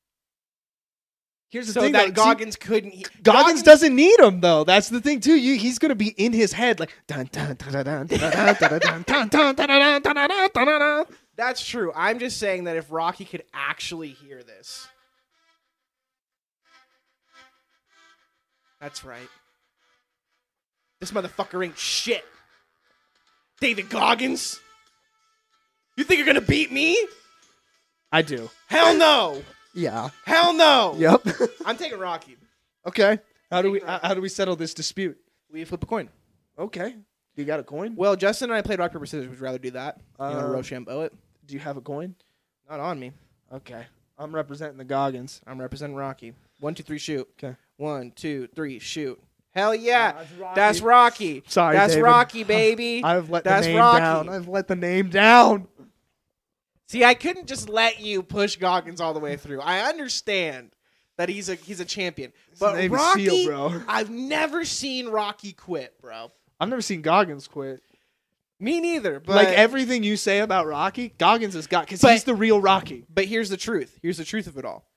[1.53, 2.93] Here's the so thing that Goggins see, couldn't.
[2.93, 4.63] He, Goggins, Goggins, doesn't need him though.
[4.63, 5.35] That's the thing too.
[5.35, 6.91] You, he's gonna be in his head like
[11.35, 11.91] That's true.
[11.95, 14.87] I'm just saying that if Rocky could actually hear this,
[18.81, 19.29] that's right.
[21.01, 22.25] This motherfucker ain't shit.
[23.61, 24.59] David Goggins,
[25.97, 26.97] you think you're gonna beat me?
[28.11, 28.49] I do.
[28.69, 29.43] Hell no.
[29.73, 30.09] Yeah.
[30.25, 30.95] Hell no!
[30.97, 31.27] Yep.
[31.65, 32.37] I'm taking Rocky.
[32.85, 33.19] okay.
[33.51, 35.17] How do we how how do we settle this dispute?
[35.51, 36.09] We flip a coin.
[36.57, 36.95] Okay.
[37.35, 37.95] You got a coin?
[37.95, 39.27] Well, Justin and I played rock paper scissors.
[39.27, 39.97] Would you rather do that?
[40.19, 41.13] you want to Uh, Rochambeau it?
[41.45, 42.15] Do you have a coin?
[42.69, 43.11] Not on me.
[43.51, 43.85] Okay.
[44.17, 45.41] I'm representing the Goggins.
[45.47, 46.33] I'm representing Rocky.
[46.59, 47.27] One, two, three, shoot.
[47.37, 47.55] 'Kay.
[47.77, 49.19] One, two, three, shoot.
[49.51, 50.11] Hell yeah.
[50.13, 50.55] That's Rocky.
[50.55, 51.43] That's Rocky.
[51.47, 52.03] Sorry, That's David.
[52.05, 53.01] Rocky, baby.
[53.03, 53.99] I've let That's the name Rocky.
[53.99, 54.29] down.
[54.29, 55.67] I've let the name down.
[56.93, 59.61] See, I couldn't just let you push Goggins all the way through.
[59.61, 60.75] I understand
[61.17, 63.81] that he's a he's a champion, but Navy Rocky, SEAL, bro.
[63.87, 66.31] I've never seen Rocky quit, bro.
[66.59, 67.81] I've never seen Goggins quit.
[68.59, 69.19] Me neither.
[69.19, 72.61] But like everything you say about Rocky, Goggins has got because But- he's the real
[72.61, 73.05] Rocky.
[73.11, 73.97] But here's the truth.
[74.03, 74.87] Here's the truth of it all.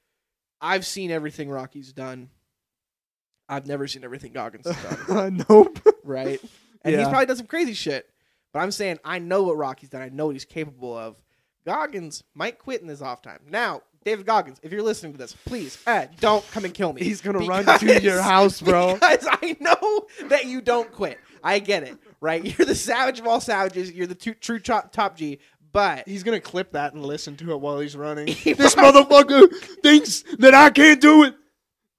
[0.61, 2.29] I've seen everything Rocky's done.
[3.49, 5.45] I've never seen everything Goggins has done.
[5.49, 5.79] nope.
[6.05, 6.41] right?
[6.83, 7.09] And he's Yeah.
[7.09, 8.07] probably done some crazy shit.
[8.53, 10.03] But I'm saying I know what Rocky's done.
[10.03, 11.17] I know what he's capable of.
[11.67, 13.41] Goggins might quit in his off time.
[13.51, 17.03] Now, David Goggins, if you're listening to this, please, eh, don't come and kill me.
[17.03, 18.95] He's gonna run to your house, bro.
[19.01, 21.19] Because I know that you don't quit.
[21.43, 22.45] I get it, right?
[22.59, 23.93] You're the savage of all savages.
[23.93, 25.41] You're the two, true top, top G.
[25.73, 28.29] But He's gonna clip that and listen to it while he's running.
[28.47, 29.53] He this motherfucker
[29.83, 31.35] thinks that I can't do it.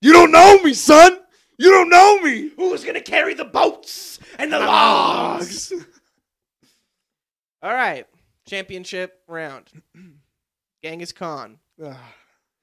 [0.01, 1.19] You don't know me, son.
[1.57, 2.51] You don't know me.
[2.55, 5.73] who's gonna carry the boats and the logs?
[7.61, 8.05] All right,
[8.47, 9.69] championship round.
[10.83, 11.57] Genghis Khan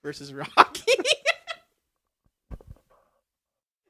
[0.03, 0.49] versus Rocky.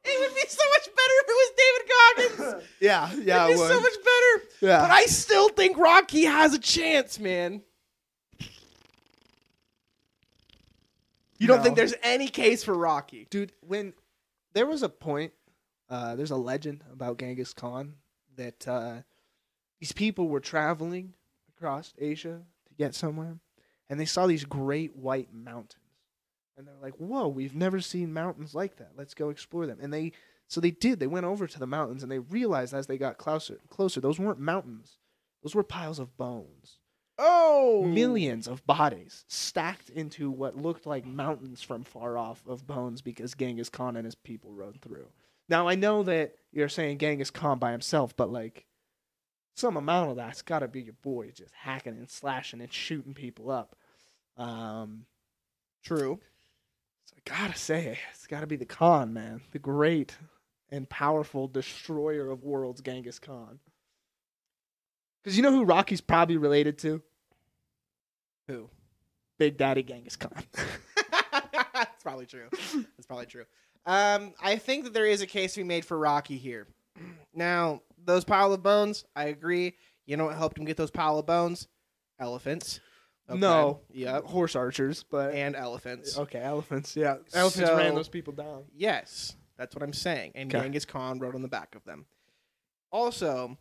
[0.07, 2.65] it would be so much better if it was David Goggins.
[2.81, 4.45] yeah, yeah, It'd it be so much better.
[4.61, 4.81] yeah.
[4.81, 7.63] But I still think Rocky has a chance, man.
[11.39, 11.63] You don't No.
[11.65, 13.27] think there's any case for Rocky?
[13.29, 13.93] dude when
[14.55, 15.33] there was a point
[15.91, 17.95] uh there's a legend about genghis khan
[18.37, 19.03] that uh
[19.81, 21.13] these people were traveling
[21.57, 23.39] across asia to get somewhere
[23.89, 25.81] and they saw these great white mountains.
[26.57, 28.93] And they're like whoa we've never seen mountains like that.
[28.97, 29.79] Let's go explore them.
[29.81, 30.13] And they
[30.47, 31.01] so they did.
[31.01, 34.19] They went over to the mountains and they realized as they got closer closer those
[34.19, 34.99] weren't mountains.
[35.43, 36.79] Those were piles of bones.
[37.17, 43.03] Oh, millions of bodies stacked into what looked like mountains from far off of bones
[43.03, 45.07] because Genghis Khan and his people rode through.
[45.49, 48.67] Now I know that you're saying Genghis Khan by himself, but like
[49.55, 53.15] some amount of that's got to be your boy just hacking and slashing and shooting
[53.15, 53.77] people up.
[54.37, 55.07] Um,
[55.85, 56.19] True.
[57.05, 60.17] so I gotta say, it's got to be the Khan, man, the great
[60.71, 63.61] and powerful destroyer of worlds, Genghis Khan.
[65.23, 67.01] Because you know who Rocky's probably related to?
[68.49, 68.69] Who?
[69.39, 70.43] Big Daddy Genghis Khan.
[71.73, 72.49] That's probably true.
[72.51, 73.45] That's probably true.
[73.87, 76.67] Um, I think that there is a case to be made for Rocky here.
[77.35, 79.75] Now, those pile of bones, I agree.
[80.07, 81.69] You know what helped him get those pile of bones?
[82.21, 82.81] Elephants.
[83.29, 83.39] Okay.
[83.39, 83.81] No.
[83.91, 86.19] yeah, horse archers, but And elephants.
[86.19, 86.95] okay, elephants.
[86.95, 88.65] Yeah, elephants ran those people down.
[88.77, 90.33] Yes, that's what I'm saying.
[90.35, 90.63] And Okay.
[90.63, 92.05] Genghis Khan rode on the back of them.
[92.93, 93.57] Also,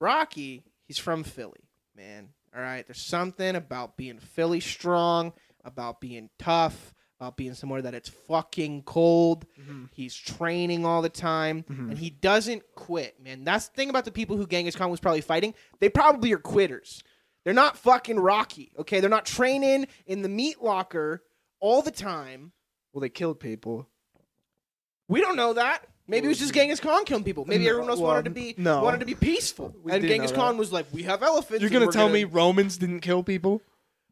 [0.00, 2.28] Rocky, he's from Philly, man.
[2.54, 5.32] All right, there's something about being Philly strong,
[5.64, 9.46] about being tough, about being somewhere that it's fucking cold.
[9.92, 11.90] He's training all the time, Mhm.
[11.90, 13.44] and he doesn't quit, man.
[13.44, 15.54] That's the thing about the people who Genghis Khan was probably fighting.
[15.80, 17.02] They probably are quitters.
[17.44, 19.00] They're not fucking Rocky, okay?
[19.00, 21.22] They're not training in the meat locker
[21.60, 22.52] all the time.
[22.92, 23.88] Well, they killed people.
[25.08, 25.86] We don't know that.
[26.06, 27.44] Maybe it was just Genghis Khan killing people.
[27.46, 28.82] Maybe No, everyone else well, wanted to be no.
[28.82, 29.74] wanted to be peaceful.
[29.82, 33.00] We and Genghis Khan was like, "We have elephants." You're gonna tell me Romans didn't
[33.00, 33.62] kill people?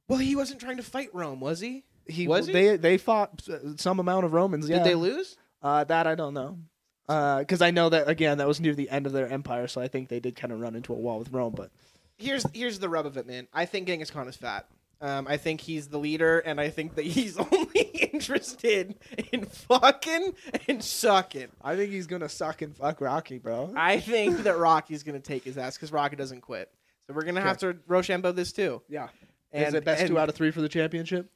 [0.09, 1.85] Well, he wasn't trying to fight Rome, was he?
[2.07, 2.53] He Was he?
[2.53, 3.43] They they fought
[3.77, 4.69] some amount of Romans.
[4.69, 4.79] Yeah.
[4.79, 5.37] Did they lose?
[5.63, 6.59] Uh, that I don't know.
[7.07, 9.89] Because I know that again, that was near the end of their empire, so I
[9.89, 11.55] think they did kind of run into a wall with Rome.
[11.57, 11.71] But
[12.19, 13.49] Here's here's the rub of it, man.
[13.53, 14.67] I think Genghis Khan is fat.
[15.01, 17.81] Um, I think he's the leader, and I think that he's only
[18.13, 18.95] interested
[19.33, 20.35] in fucking
[20.69, 21.49] and sucking.
[21.63, 23.73] I think he's gonna suck and fuck Rocky, bro.
[23.77, 26.71] I think that Rocky's gonna take his ass because Rocky doesn't quit.
[27.07, 28.81] So we're gonna have to Rochambeau this too.
[28.89, 29.09] Yeah.
[29.51, 31.29] And, Is it best and- two out of three for the championship?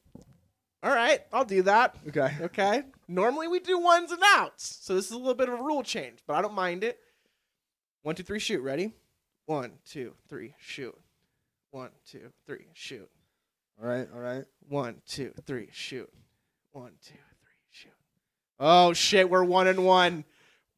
[0.87, 1.97] All right, I'll do that.
[2.07, 2.32] Okay.
[2.43, 2.84] Okay.
[3.09, 4.78] Normally we do ones and outs.
[4.82, 7.01] So this is a little bit of a rule change, but I don't mind it.
[8.03, 8.61] One, two, three, shoot.
[8.61, 8.93] Ready?
[9.47, 10.97] One, two, three, shoot.
[11.72, 13.11] One, two, three, shoot.
[13.82, 14.07] All right.
[14.14, 14.45] All right.
[14.68, 16.09] One, two, three, shoot.
[16.70, 17.93] One, two, three, shoot.
[18.61, 20.24] Oh shit, we're one and one.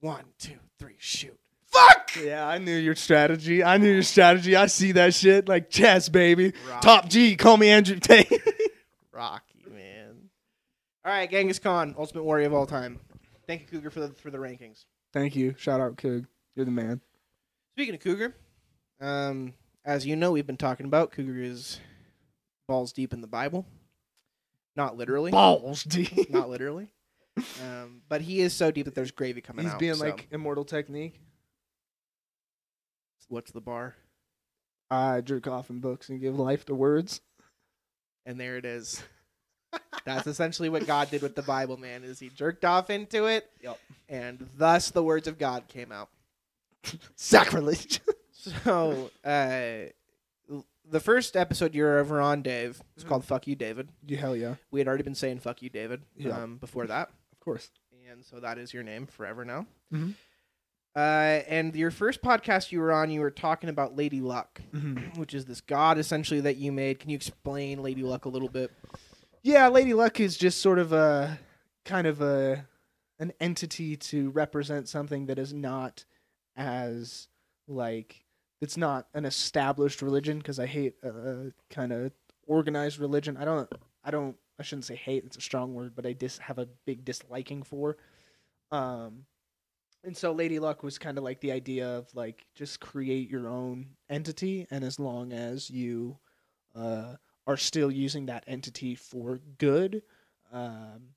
[0.00, 1.38] One, two, three, shoot.
[1.66, 2.12] Fuck!
[2.18, 3.62] Yeah, I knew your strategy.
[3.62, 4.56] I knew your strategy.
[4.56, 6.54] I see that shit like chess, baby.
[6.66, 6.80] Rocky.
[6.80, 8.32] Top G, call me Andrew Tate.
[9.12, 9.57] Rocky.
[11.09, 13.00] All right, Genghis Khan, ultimate warrior of all time.
[13.46, 14.84] Thank you, Cougar, for the for the rankings.
[15.14, 15.54] Thank you.
[15.56, 16.26] Shout out, Coog.
[16.54, 17.00] You're the man.
[17.74, 18.34] Speaking of Cougar,
[19.00, 19.54] um,
[19.86, 21.80] as you know, we've been talking about Cougar is
[22.68, 23.64] balls deep in the Bible.
[24.76, 25.30] Not literally.
[25.30, 26.26] Balls, D.
[26.28, 26.92] Not literally.
[27.38, 29.80] Um, but he is so deep that there's gravy coming He's out.
[29.80, 31.22] being so- like immortal technique.
[33.28, 33.96] what's the bar?
[34.90, 37.22] I jerk off in books and give life to words.
[38.26, 39.02] And there it is.
[40.04, 42.02] That's essentially what God did with the Bible, man.
[42.04, 43.78] Is he jerked off into it, Yep.
[44.08, 46.08] and thus the words of God came out.
[47.16, 48.00] Sacrilege.
[48.64, 49.90] So, uh,
[50.88, 53.08] the first episode you were ever on, Dave, was Mm-hmm.
[53.08, 54.54] called "Fuck You, David." yeah, hell yeah.
[54.70, 56.40] We had already been saying "Fuck You, David" Yeah.
[56.40, 57.10] um, before that.
[57.32, 57.68] Of course.
[58.10, 59.66] and so that is your name forever now.
[59.92, 60.14] Mhm.
[60.96, 60.98] Uh,
[61.48, 65.18] and your first podcast you were on, you were talking about Lady Luck, Mm-hmm.
[65.20, 67.00] which is this god essentially that you made.
[67.00, 68.70] Can you explain Lady Luck a little bit?
[69.43, 71.39] Yeah, Lady Luck is just sort of a
[71.84, 72.66] kind of a
[73.18, 76.05] an entity to represent something that is not
[76.57, 77.28] as
[77.66, 78.24] like
[78.61, 82.12] it's not an established religion because I hate uh, kind of
[82.47, 83.36] organized religion.
[83.36, 83.70] I don't
[84.05, 86.68] I don't I shouldn't say hate, it's a strong word, but I dis have a
[86.84, 87.97] big disliking for.
[88.70, 89.24] Um
[90.05, 93.49] and so Lady Luck was kind of like the idea of like just create your
[93.49, 96.18] own entity and as long as you
[96.74, 97.14] uh
[97.49, 100.03] are still using that entity for good,
[100.53, 101.14] um,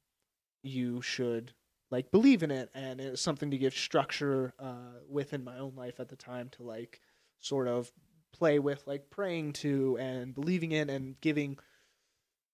[0.64, 1.54] you should
[1.92, 5.76] like believe in it, and it was something to give structure uh, within my own
[5.76, 7.02] life at the time to like
[7.42, 7.92] sort of
[8.32, 11.58] play with like praying to and believing in and giving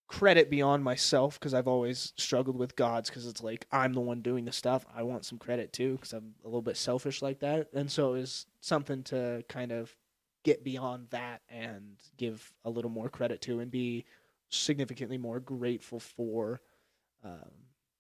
[0.08, 4.22] credit beyond myself because I've always struggled with gods because it's like I'm the one
[4.22, 4.86] doing the stuff.
[4.96, 7.68] I want some credit too because I'm a little bit selfish like that.
[7.74, 9.96] And so it was something to kind of
[10.48, 14.06] get beyond that and give a little more credit to and be
[14.48, 16.62] significantly more grateful for.
[17.22, 17.52] Um,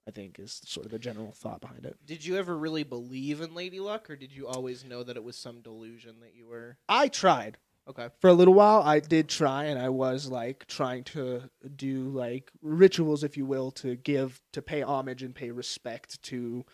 [0.07, 1.97] I think is sort of the general thought behind it.
[2.05, 5.23] Did you ever really believe in Lady Luck, or did you always know that it
[5.25, 6.77] was some delusion that you were?
[6.87, 7.57] I tried.
[7.89, 8.09] Okay.
[8.19, 12.51] for a little while i did try and i was like trying to do like
[12.61, 16.65] rituals if you will to give to pay homage and pay respect to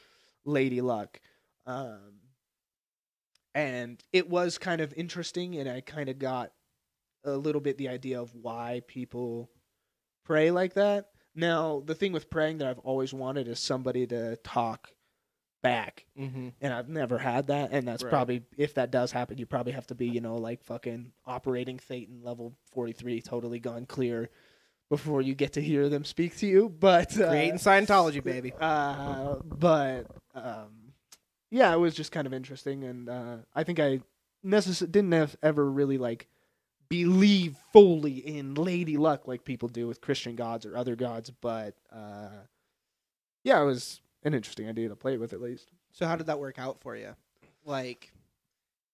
[0.44, 1.20] lady luck
[1.68, 2.23] um
[3.56, 6.52] and it was kind of interesting and i kind of got
[7.26, 9.50] a little bit the idea of why people
[10.26, 14.36] pray like that now the thing with praying that i've always wanted is somebody to
[14.38, 14.90] talk
[15.62, 16.50] back Mm-hmm.
[16.60, 17.70] and I've never had that.
[17.72, 18.10] And that's Right.
[18.10, 21.78] probably if that does happen, you probably have to be, you know, like fucking operating
[21.80, 24.30] Thetan level forty three, totally gone clear
[24.90, 26.68] before you get to hear them speak to you.
[26.68, 28.52] But uh, Creating Scientology, baby.
[28.60, 30.83] uh, but um,
[31.54, 34.00] yeah, it was just kind of interesting, and uh, I think I
[34.44, 36.28] necess- didn't have ever really like
[36.90, 41.76] believe fully in Lady Luck like people do with Christian gods or other gods, but
[41.92, 42.30] uh,
[43.44, 45.70] yeah, it was an interesting idea to play with at least.
[45.92, 47.16] So how did that work out for you?
[47.66, 48.12] Like,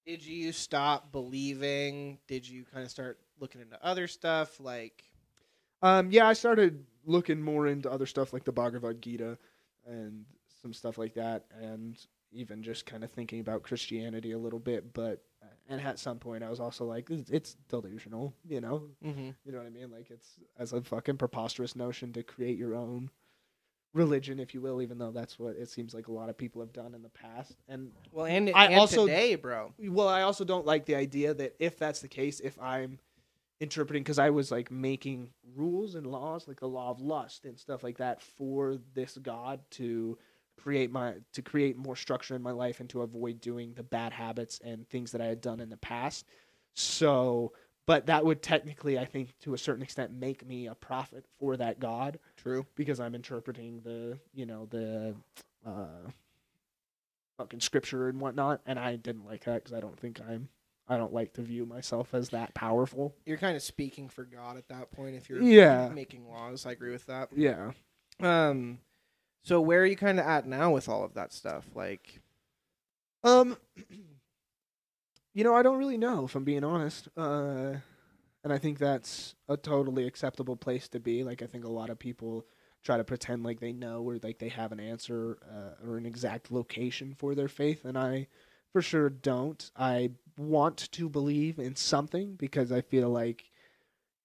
[0.05, 2.19] did you stop believing?
[2.27, 4.59] Did you kind of start looking into other stuff?
[4.59, 5.03] Like,
[5.81, 9.37] Um, yeah, I started looking more into other stuff like the Bhagavad Gita
[9.87, 10.25] and
[10.61, 11.97] some stuff like that, and
[12.31, 14.93] even just kind of thinking about Christianity a little bit.
[14.93, 18.83] But uh, and at some point, I was also like, it's, it's delusional, you know,
[19.05, 19.29] mm-hmm.
[19.45, 19.91] you know what I mean?
[19.91, 23.09] Like it's as a fucking preposterous notion to create your own
[23.93, 26.61] religion, if you will, even though that's what it seems like a lot of people
[26.61, 27.55] have done in the past.
[27.67, 29.73] And well, and, I and also- today, bro.
[29.79, 32.99] well, I also don't like the idea that if that's the case, if I'm
[33.59, 37.59] interpreting, because I was like making rules and laws, like the law of lust and
[37.59, 40.17] stuff like that, for this God to
[40.59, 44.13] create my to create more structure in my life and to avoid doing the bad
[44.13, 46.25] habits and things that I had done in the past.
[46.75, 47.53] So,
[47.85, 51.57] but that would technically, I think, to a certain extent, make me a prophet for
[51.57, 52.65] that God True.
[52.75, 55.15] because I'm interpreting the you know the
[55.65, 56.09] uh,
[57.37, 60.49] fucking scripture and whatnot, and I didn't like that because I don't think I'm
[60.87, 63.13] I don't like to view myself as that powerful.
[63.25, 65.89] You're kind of speaking for God at that point if you're Yeah.
[65.93, 66.65] making laws.
[66.65, 67.29] I agree with that.
[67.35, 67.71] Yeah.
[68.19, 68.79] Um,
[69.43, 71.65] so where are you kind of at now with all of that stuff?
[71.75, 72.21] Like,
[73.23, 73.57] Um,
[75.33, 77.07] you know, I don't really know if I'm being honest.
[77.15, 77.75] Uh,
[78.43, 81.23] and I think that's a totally acceptable place to be.
[81.23, 82.45] Like, I think a lot of people
[82.83, 86.05] try to pretend like they know or like they have an answer uh, or an
[86.05, 88.27] exact location for their faith, and I
[88.71, 89.69] for sure don't.
[89.75, 93.51] I want to believe in something because I feel like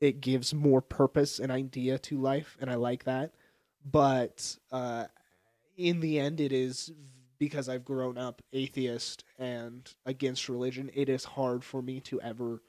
[0.01, 3.35] it gives more purpose and idea to life, and I like that.
[3.85, 5.07] But uh,
[5.77, 6.93] in the end, it is
[7.39, 10.91] because I've grown up atheist and against religion.
[10.95, 12.63] It is hard for me to ever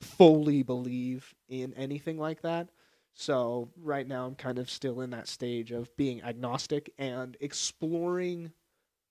[0.00, 2.68] fully believe in anything like that.
[3.12, 8.52] So right now, I'm kind of still in that stage of being agnostic and exploring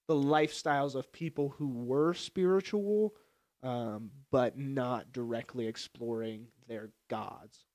[0.08, 3.14] the lifestyles of people who were spiritual,
[3.62, 7.66] um, but not directly exploring their gods.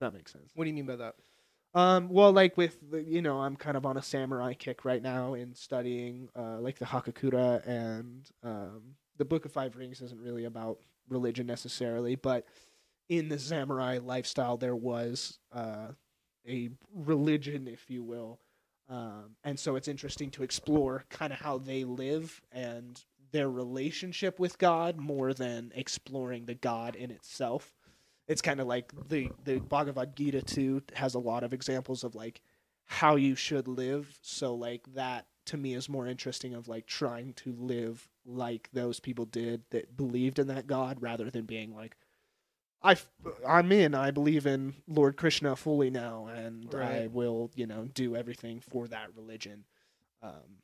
[0.00, 0.50] That makes sense.
[0.54, 1.14] what do you mean by that?
[1.76, 5.02] Um, well, like with the, you know, I'm kind of on a samurai kick right
[5.02, 8.80] now in studying uh, like the Hagakure and um,
[9.18, 10.78] the Book of Five Rings isn't really about
[11.10, 12.46] religion necessarily, but
[13.10, 15.88] in the samurai lifestyle there was uh,
[16.48, 18.40] a religion, if you will,
[18.88, 24.40] um, and so it's interesting to explore kind of how they live and their relationship
[24.40, 27.74] with God more than exploring the God in itself
[28.28, 32.14] it's kind of like the the Bhagavad Gita too has a lot of examples of
[32.14, 32.40] like
[32.86, 34.18] how you should live.
[34.22, 38.98] So like that to me is more interesting of like trying to live like those
[39.00, 41.96] people did that believed in that God rather than being like
[42.82, 42.96] I
[43.46, 43.94] I'm in.
[43.94, 48.86] I believe in Lord Krishna fully now, and I will you know do everything for
[48.88, 49.64] that religion.
[50.22, 50.60] Um,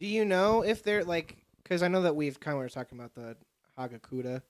[0.00, 1.36] Do you know if they're like?
[1.62, 3.36] Because I know that we've kind of were talking about the
[3.78, 4.42] Hagakure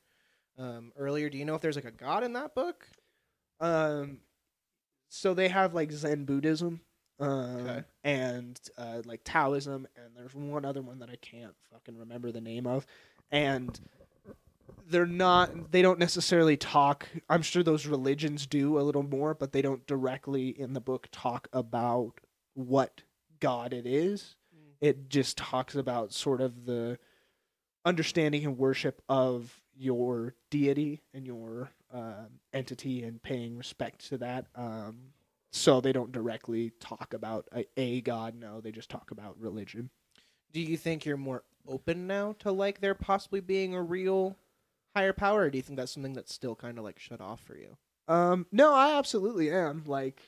[0.59, 1.29] um, earlier.
[1.29, 2.87] Do you know if there's like a god in that book?
[3.61, 4.19] Um,
[5.09, 6.81] so they have like Zen Buddhism,
[7.21, 7.83] um, Okay.
[8.03, 12.41] and uh, like Taoism, and there's one other one that I can't fucking remember the
[12.41, 12.87] name of,
[13.31, 13.79] and
[14.89, 15.71] they're not.
[15.71, 17.09] They don't necessarily talk.
[17.31, 21.09] I'm sure those religions do a little more, but they don't directly in the book
[21.13, 22.15] talk about
[22.55, 23.03] what
[23.41, 24.37] God it is.
[24.81, 26.99] It just talks about sort of the
[27.85, 34.47] understanding and worship of your deity and your uh, entity and paying respect to that.
[34.55, 34.97] Um,
[35.53, 38.35] so they don't directly talk about a, a god.
[38.35, 39.91] No, they just talk about religion.
[40.53, 44.37] Do you think you're more open now to like there possibly being a real
[44.95, 47.41] higher power, or do you think that's something that's still kind of like shut off
[47.41, 47.77] for you?
[48.07, 49.85] Um, no, I absolutely am.
[49.87, 50.21] Like,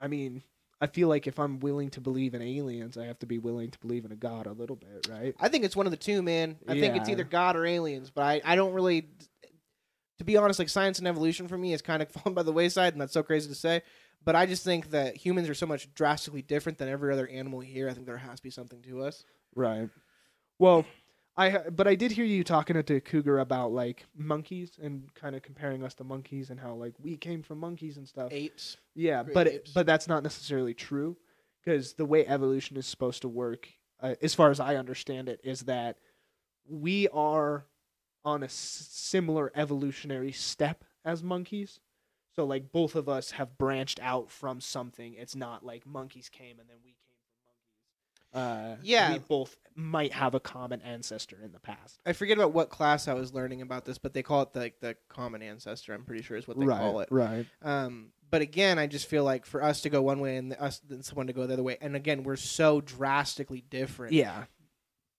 [0.00, 0.42] I mean,
[0.80, 3.70] I feel like if I'm willing to believe in aliens, I have to be willing
[3.70, 5.34] to believe in a god a little bit, right?
[5.40, 6.56] I think it's one of the two, man.
[6.68, 9.08] I think it's either God or aliens, but I, I don't really.
[10.18, 12.52] To be honest, like science and evolution for me is kind of fallen by the
[12.52, 13.82] wayside, and that's so crazy to say.
[14.24, 17.60] But I just think that humans are so much drastically different than every other animal
[17.60, 17.88] here.
[17.88, 19.24] I think there has to be something to us.
[19.54, 19.88] Right.
[20.58, 20.84] Well,
[21.38, 25.42] I but I did hear you talking to Cougar about like monkeys and kind of
[25.42, 28.32] comparing us to monkeys and how like we came from monkeys and stuff.
[28.32, 28.76] Apes.
[28.96, 31.16] Yeah, but it, but that's not necessarily true
[31.64, 33.68] because the way evolution is supposed to work,
[34.00, 35.98] uh, as far as I understand it, is that
[36.68, 37.64] we are
[38.24, 41.78] on a s- similar evolutionary step as monkeys.
[42.34, 45.14] So like both of us have branched out from something.
[45.14, 47.07] It's not like monkeys came and then we came.
[48.32, 49.12] Uh, Yeah.
[49.14, 52.00] we both might have a common ancestor in the past.
[52.04, 54.60] I forget about what class I was learning about this, but they call it the,
[54.60, 55.94] like the common ancestor.
[55.94, 57.08] I'm pretty sure is what they call it.
[57.10, 57.46] Right.
[57.62, 60.82] Um, but again, I just feel like for us to go one way and us
[60.90, 64.12] and someone to go the other way, and again, we're so drastically different.
[64.12, 64.44] Yeah.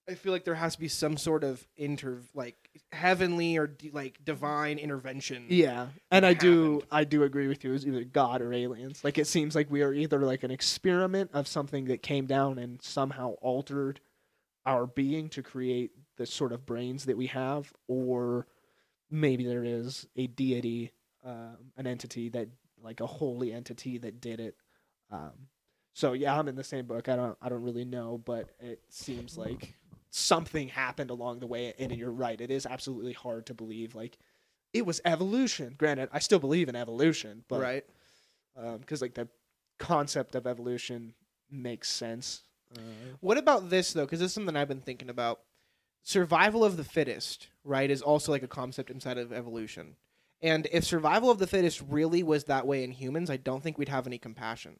[0.09, 2.55] I feel like there has to be some sort of inter like
[2.91, 5.45] heavenly or d- like divine intervention.
[5.49, 6.87] Yeah, and I do happened.
[6.91, 7.73] I do agree with you.
[7.73, 9.03] It's either God or aliens.
[9.03, 12.57] Like it seems like we are either like an experiment of something that came down
[12.57, 13.99] and somehow altered
[14.65, 18.47] our being to create the sort of brains that we have, or
[19.11, 20.91] maybe there is a deity,
[21.23, 22.49] um, an entity that
[22.81, 24.55] like a holy entity that did it.
[25.11, 25.33] Um,
[25.93, 27.09] so yeah, I'm in the same book.
[27.09, 29.75] I don't I don't really know, but it seems like
[30.09, 31.73] something happened along the way.
[31.77, 33.95] And you're right, it is absolutely hard to believe.
[33.95, 34.17] Like
[34.73, 35.75] it was evolution.
[35.77, 37.85] Granted, I still believe in evolution, but right.
[38.79, 39.27] because like the
[39.79, 41.13] concept of evolution
[41.49, 42.43] makes sense.
[42.77, 42.81] Uh,
[43.19, 44.05] What about this though?
[44.05, 45.41] Because this is something I've been thinking about.
[46.03, 49.95] Survival of the fittest, right, is also like a concept inside of evolution.
[50.41, 53.77] And if survival of the fittest really was that way in humans, I don't think
[53.77, 54.79] we'd have any compassion.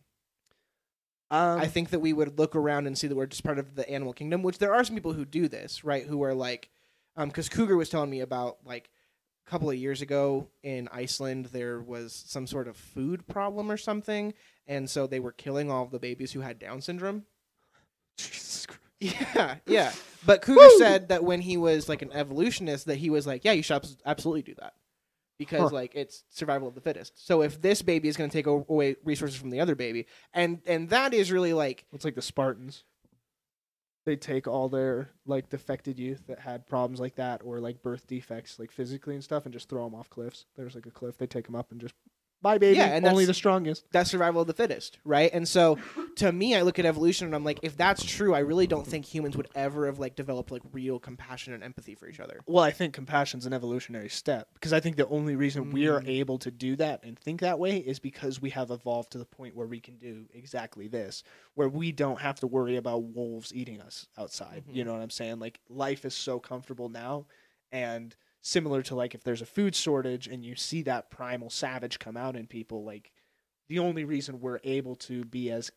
[1.32, 3.76] Um, I think that we would look around and see that we're just part of
[3.76, 6.06] the animal kingdom, which there are some people who do this, right?
[6.06, 6.70] Who are like,
[7.16, 8.90] because Cougar was telling me about like
[9.46, 13.78] a couple of years ago in Iceland, there was some sort of food problem or
[13.78, 14.34] something,
[14.68, 17.26] and so they were killing all the babies who had Down syndrome.
[18.18, 18.82] Jesus Christ.
[19.00, 19.94] Yeah, yeah.
[20.26, 20.78] But Cougar Woo!
[20.78, 23.78] said that when he was like an evolutionist, that he was like, yeah, you should
[23.78, 24.74] abs- absolutely do that
[25.40, 25.76] because Huh.
[25.76, 27.26] like it's survival of the fittest.
[27.26, 30.62] So if this baby is going to take away resources from the other baby, and
[30.68, 32.84] and that is really like It's like the Spartans.
[34.06, 38.08] They take all their like defected youth that had problems like that or like birth
[38.08, 40.46] defects, like physically and stuff, and just throw them off cliffs.
[40.56, 41.18] There's like a cliff.
[41.18, 41.94] They take them up and just
[42.42, 42.78] bye, baby.
[42.78, 43.86] Yeah, and only the strongest.
[43.92, 45.30] that's survival of the fittest, right?
[45.34, 45.78] And so
[46.18, 48.86] to me, I look at evolution and I'm like, if that's true, I really don't
[48.86, 52.40] think humans would ever have like developed like real compassion and empathy for each other.
[52.48, 56.02] Well, I think compassion's an evolutionary step because I think the only reason we are
[56.02, 56.08] Mm.
[56.08, 59.26] able to do that and think that way is because we have evolved to the
[59.26, 61.24] point where we can do exactly this,
[61.56, 64.64] where we don't have to worry about wolves eating us outside.
[64.68, 64.88] You Mhm.
[64.88, 65.40] know what I'm saying?
[65.40, 67.26] Like life is so comfortable now,
[67.72, 72.00] and similar to like if there's a food shortage and you see that primal savage
[72.00, 73.12] come out in people, like
[73.68, 75.72] the only reason we're able to be as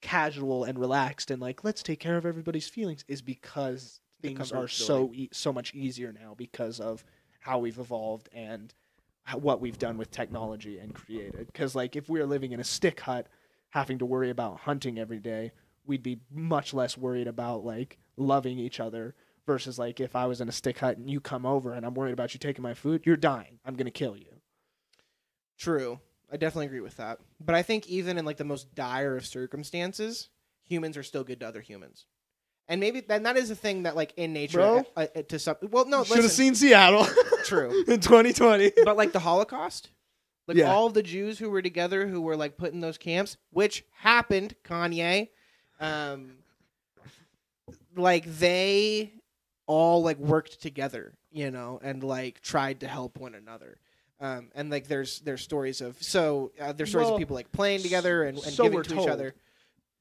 [0.00, 4.68] casual and relaxed and like let's take care of everybody's feelings is because things are
[4.68, 7.04] so e- so much easier now because of
[7.40, 8.74] how we've evolved and
[9.22, 11.46] how, what we've done with technology and created.
[11.46, 13.28] Because like if we were living in a stick hut,
[13.70, 15.52] having to worry about hunting every day,
[15.86, 19.14] we'd be much less worried about like loving each other.
[19.46, 21.92] Versus like if I was in a stick hut and you come over and I'm
[21.94, 23.58] worried about you taking my food, you're dying.
[23.64, 24.40] I'm gonna kill you.
[25.58, 26.00] True.
[26.32, 27.18] I definitely agree with that.
[27.38, 30.30] But I think even in like the most dire of circumstances,
[30.64, 32.06] humans are still good to other humans.
[32.66, 34.84] And maybe then that is a thing that like in nature Bro.
[34.96, 37.06] uh, uh, to some well no Should have seen Seattle
[37.44, 37.84] true.
[37.86, 38.72] in 2020.
[38.84, 39.90] but like the Holocaust,
[40.48, 40.72] like Yeah.
[40.72, 44.54] all the Jews who were together who were like put in those camps, which happened,
[44.64, 45.28] Kanye,
[45.78, 46.38] um,
[47.94, 49.12] like they
[49.66, 53.78] all like worked together, you know, and like tried to help one another.
[54.20, 57.50] Um, and like there's there's stories of so uh, there's stories Well, of people like
[57.52, 59.34] playing together and, and so giving to each other,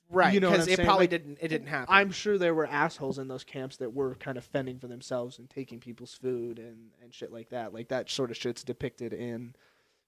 [0.10, 0.34] right?
[0.34, 1.94] You know Because it probably Like, didn't it didn't happen.
[1.94, 5.40] I'm sure there were assholes in those camps that were kind of fending for themselves
[5.40, 7.74] and taking people's food and, and shit like that.
[7.74, 9.56] Like that sort of shit's depicted in.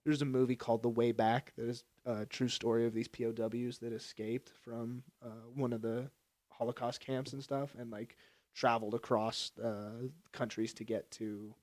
[0.06, 3.80] There's a movie called The Way Back that is a true story of these POWs
[3.80, 6.12] that escaped from uh, one of the
[6.52, 8.16] Holocaust camps and stuff and like
[8.56, 11.54] traveled across uh, countries to get to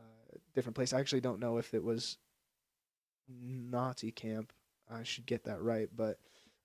[0.00, 0.92] uh, different place.
[0.92, 2.18] I actually don't know if it was
[3.28, 4.52] Nazi camp.
[4.90, 6.18] I should get that right, but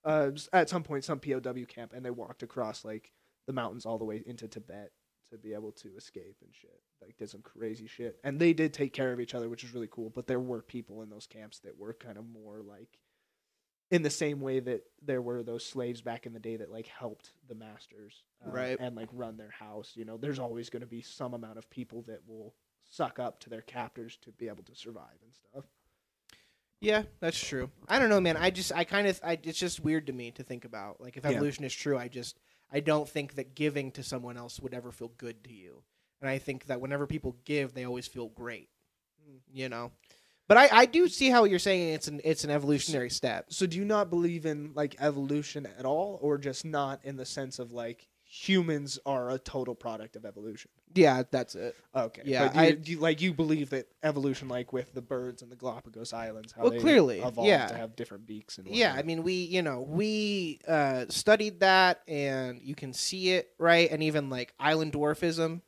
[0.04, 3.12] uh, at some point, some POW camp, and they walked across like
[3.46, 4.90] the mountains all the way into Tibet
[5.30, 6.80] to be able to escape and shit.
[7.02, 9.74] Like did some crazy shit, and they did take care of each other, which is
[9.74, 10.10] really cool.
[10.10, 12.98] But there were people in those camps that were kind of more like
[13.90, 16.86] in the same way that there were those slaves back in the day that like
[16.86, 18.76] helped the masters uh, Right.
[18.80, 21.70] and like run their house you know there's always going to be some amount of
[21.70, 25.64] people that will suck up to their captors to be able to survive and stuff
[26.80, 27.70] Yeah, that's true.
[27.88, 28.36] I don't know, man.
[28.36, 31.00] I just, I kind of, I, it's just weird to me to think about.
[31.00, 31.30] Like, if Yeah.
[31.30, 32.38] evolution is true, I just,
[32.70, 35.82] I don't think that giving to someone else would ever feel good to you.
[36.20, 38.68] And I think that whenever people give, they always feel great.
[39.26, 39.40] Mm.
[39.52, 39.90] You know.
[40.48, 43.46] But I, I do see how you're saying it's an, it's an evolutionary step.
[43.48, 47.24] so do you not believe in like evolution at all or just not in the
[47.26, 51.74] sense of like humans are a total product of evolution Yeah, that's it.
[51.94, 55.00] okay Yeah, but do you, I- you- like you believe that evolution like with the
[55.02, 57.66] birds and the galapagos islands how Well, they clearly, evolved yeah.
[57.68, 59.04] to have different beaks and Yeah, whatnot.
[59.04, 63.88] I mean, we, you know, we uh, studied that, and you can see it, right?
[63.90, 65.60] And even like island dwarfism,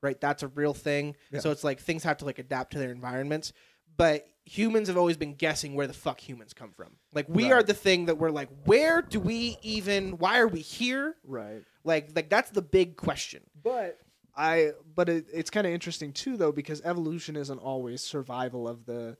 [0.00, 0.20] right?
[0.20, 1.16] That's a real thing.
[1.32, 1.40] Yeah.
[1.40, 3.52] So it's like things have to like adapt to their environments.
[3.96, 6.96] But humans have always been guessing where the fuck humans come from.
[7.12, 10.18] Like we are the thing that we're like, where do we even?
[10.18, 11.16] Why are we here?
[11.24, 13.42] right Like, like that's the big question.
[13.62, 13.98] But
[14.36, 18.84] I but it, it's kind of interesting too though because evolution isn't always survival of
[18.84, 19.16] the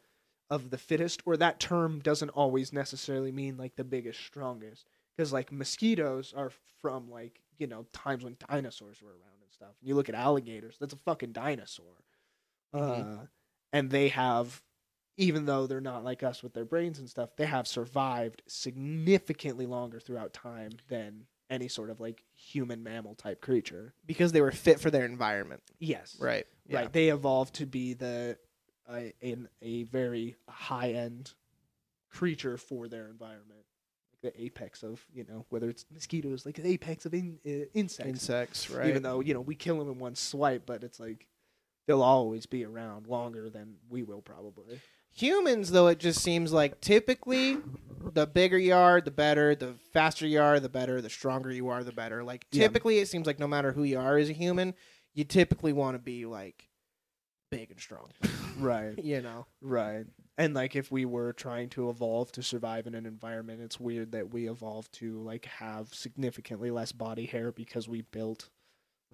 [0.50, 5.32] of the fittest or that term doesn't always necessarily mean like the biggest strongest because
[5.32, 6.50] like mosquitoes are
[6.82, 9.70] from like you know times when dinosaurs were around and stuff.
[9.80, 11.94] and You look at alligators, that's a fucking dinosaur.
[12.74, 13.22] Mhm.
[13.22, 13.26] Uh
[13.74, 14.62] and they have
[15.16, 19.66] even though they're not like us with their brains and stuff, they have survived significantly
[19.66, 23.94] longer throughout time than any sort of like human mammal type creature.
[24.06, 25.62] Because they were fit for their environment.
[25.78, 26.16] Yes.
[26.18, 26.46] Right.
[26.66, 26.78] Yeah.
[26.78, 26.92] Right.
[26.92, 28.38] They evolved to be the
[28.88, 31.32] uh, in a very high end
[32.10, 33.62] creature for their environment.
[34.10, 37.66] Like the apex of, you know, whether it's mosquitoes, like the apex of in, uh,
[37.72, 38.10] insects.
[38.10, 38.88] Insects, right?
[38.88, 41.28] Even though, you know, we kill them in one swipe, but it's like
[41.86, 44.80] they'll always be around longer than we will probably.
[45.16, 47.58] Humans, though, it just seems like typically
[48.12, 49.54] the bigger you are, the better.
[49.54, 51.00] The faster you are, the better.
[51.00, 52.24] The stronger you are, the better.
[52.24, 52.62] Like Yeah.
[52.66, 54.74] typically, it seems like no matter who you are as a human,
[55.14, 56.68] you typically want to be like
[57.50, 58.08] big and strong.
[58.58, 58.96] Right.
[59.02, 59.46] you know?
[59.60, 60.04] Right.
[60.38, 64.12] And like if we were trying to evolve to survive in an environment, it's weird
[64.12, 68.50] that we evolved to like have significantly less body hair because we built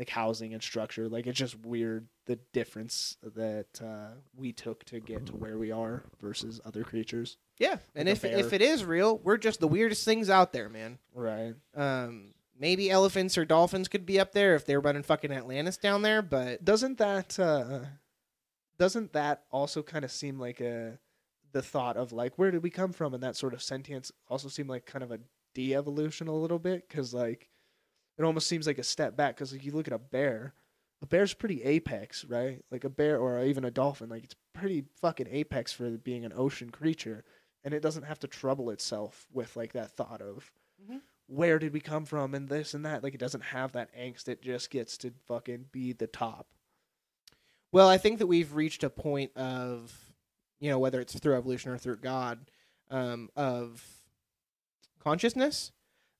[0.01, 1.11] like housing and structure.
[1.11, 5.70] Like it's just weird the difference that uh, we took to get to where we
[5.70, 7.36] are versus other creatures.
[7.59, 7.76] Yeah.
[7.94, 10.98] And Like if if it is real, we're just the weirdest things out there, man.
[11.14, 11.55] Right.
[11.76, 15.76] Um, maybe elephants or dolphins could be up there if they were running fucking Atlantis
[15.76, 17.80] down there, but Doesn't that uh,
[18.78, 20.98] doesn't that also kind of seem like a
[21.53, 24.48] the thought of like where did we come from and that sort of sentience also
[24.48, 25.18] seem like kind of a
[25.53, 27.51] de-evolution a little bit because like
[28.21, 30.55] it almost seems like a step back because like, you look at a bear
[31.03, 32.62] a bear's pretty apex right?
[32.71, 36.33] Like a bear or even a dolphin like it's pretty fucking apex for being an
[36.37, 37.25] ocean creature
[37.64, 40.51] and it doesn't have to trouble itself with like that thought of
[40.83, 41.01] Mhm.
[41.27, 42.35] where did we come from?
[42.35, 45.66] and this and that like it doesn't have that angst it just gets to fucking
[45.73, 46.47] be the top.
[47.73, 49.97] Well, I think that we've reached a point of,
[50.59, 52.51] you know, whether it's through evolution or through God,
[52.91, 53.84] um, of
[54.99, 55.71] consciousness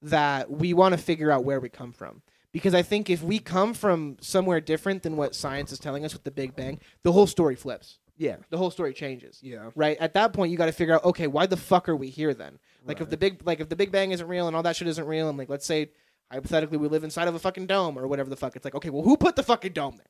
[0.03, 2.23] that we want to figure out where we come from.
[2.53, 6.13] Because I think if we come from somewhere different than what science is telling us
[6.13, 7.99] with the Big Bang, the whole story flips.
[8.17, 9.39] yeah The whole story changes.
[9.43, 11.95] yeah Right at that point, you got to figure out, okay, why the fuck are
[11.95, 12.59] we here then?
[12.85, 14.89] Like if the big, like if the Big Bang isn't real and all that shit
[14.89, 15.91] isn't real, and like let's say
[16.33, 18.91] hypothetically we live inside of a fucking dome or whatever the fuck, it's like, okay,
[18.91, 20.07] well, who put the fucking dome there?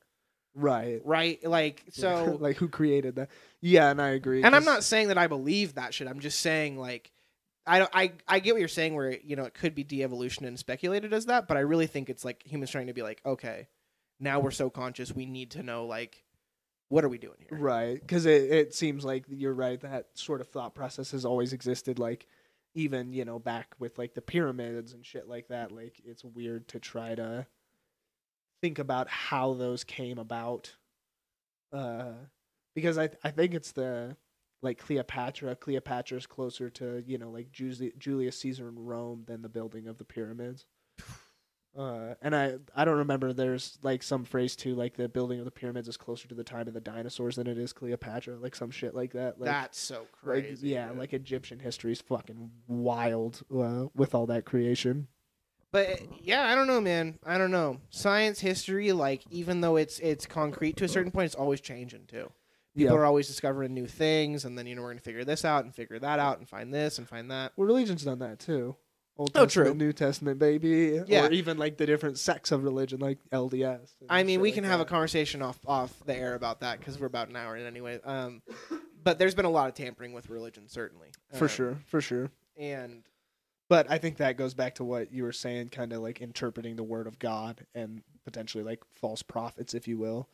[0.55, 1.43] right Right?
[1.45, 2.37] Like so.
[2.41, 3.29] like who created that
[3.61, 6.07] yeah and i agree and I'm not saying that I believe that shit.
[6.07, 7.11] I'm just saying like
[7.65, 10.57] I I I get what you're saying where you know it could be de-evolution and
[10.57, 13.67] speculated as that, but I really think it's like humans trying to be like, okay,
[14.19, 16.23] now we're so conscious, we need to know like
[16.89, 17.57] what are we doing here?
[17.57, 21.53] right because it, it seems like you're right that sort of thought process has always
[21.53, 22.27] existed like
[22.75, 26.67] even you know back with like the pyramids and shit like that like it's weird
[26.67, 27.47] to try to
[28.61, 30.75] think about how those came about
[31.71, 32.11] uh
[32.75, 34.17] because i i think it's the
[34.61, 39.49] like cleopatra cleopatra's closer to you know like Julius, julius caesar in rome than the
[39.49, 40.65] building of the pyramids
[41.77, 43.33] uh, and I I don't remember.
[43.33, 46.43] There's like some phrase too, like the building of the pyramids is closer to the
[46.43, 49.39] time of the dinosaurs than it is Cleopatra, like some shit like that.
[49.39, 50.69] Like, That's so like crazy.
[50.69, 50.97] yeah, dude.
[50.97, 55.07] like Egyptian history is fucking wild uh, with all that creation.
[55.71, 57.17] But yeah, I don't know, man.
[57.25, 57.79] I don't know.
[57.89, 62.05] Science history, like even though it's it's concrete to a certain point, it's always changing
[62.07, 62.29] too.
[62.75, 63.01] People Yeah.
[63.01, 65.75] are always discovering new things, and then you know we're gonna figure this out and
[65.75, 67.51] figure that out and find this and find that.
[67.57, 68.75] Well, religion's done that too.
[69.17, 69.75] Old Oh, Testament, true.
[69.87, 71.01] New Testament, baby.
[71.05, 71.25] Yeah.
[71.27, 73.93] Or even like the different sects of religion, like LDS.
[74.09, 76.97] I mean, we like can have a conversation off off the air about that because
[76.97, 77.99] we're about an hour in anyway.
[78.05, 78.41] Um,
[79.03, 82.31] but there's been a lot of tampering with religion, certainly, for Um, sure, for sure.
[82.55, 83.03] And
[83.67, 86.75] But I think that goes back to what you were saying, kind of like interpreting
[86.77, 90.27] the word of God and potentially like false prophets, if you will,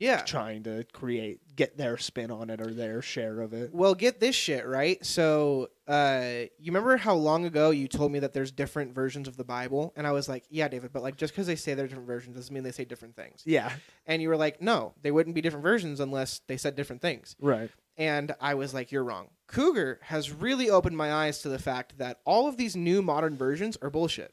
[0.00, 3.72] yeah, trying to create, get their spin on it or their share of it.
[3.72, 5.04] Well, get this shit right.
[5.04, 9.36] So, uh, you remember how long ago you told me that there's different versions of
[9.36, 11.86] the Bible, and I was like, "Yeah, David," but like just because they say they're
[11.86, 13.42] different versions doesn't mean they say different things.
[13.44, 13.70] Yeah,
[14.06, 17.36] And you were like, "No, they wouldn't be different versions unless they said different things."
[17.38, 17.70] right.
[17.98, 21.98] And I was like, "You're wrong." Cougar has really opened my eyes to the fact
[21.98, 24.32] that all of these new modern versions are bullshit,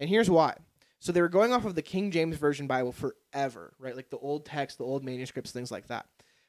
[0.00, 0.54] and here's why.
[1.06, 3.94] So they were going off of the King James Version Bible forever, right?
[3.94, 6.06] Like the old text, the old manuscripts, things like that.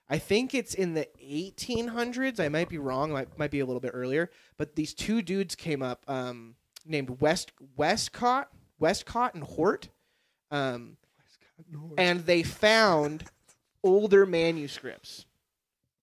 [0.09, 2.39] I think it's in the 1800s.
[2.39, 3.11] I might be wrong.
[3.11, 4.31] Might might be a little bit earlier.
[4.57, 6.55] But these two dudes came up, um,
[6.87, 9.89] named West Westcott, Westcott and Hort,
[10.49, 10.97] um,
[11.95, 13.25] and they found
[13.83, 15.27] older manuscripts,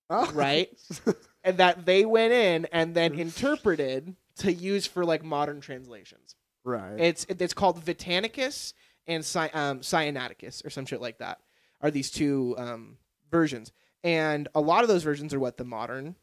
[0.09, 0.31] Oh.
[0.31, 0.71] right?
[1.43, 6.37] and that they went in and then interpreted to use for like modern translations.
[6.65, 6.99] Right.
[6.99, 8.73] It's it's called Vitanicus
[9.07, 11.39] and Cy, um, Sinaiticus or some shit like that.
[11.81, 12.97] Are these two um,
[13.31, 13.73] versions?
[14.03, 16.17] And a lot of those versions are what the modern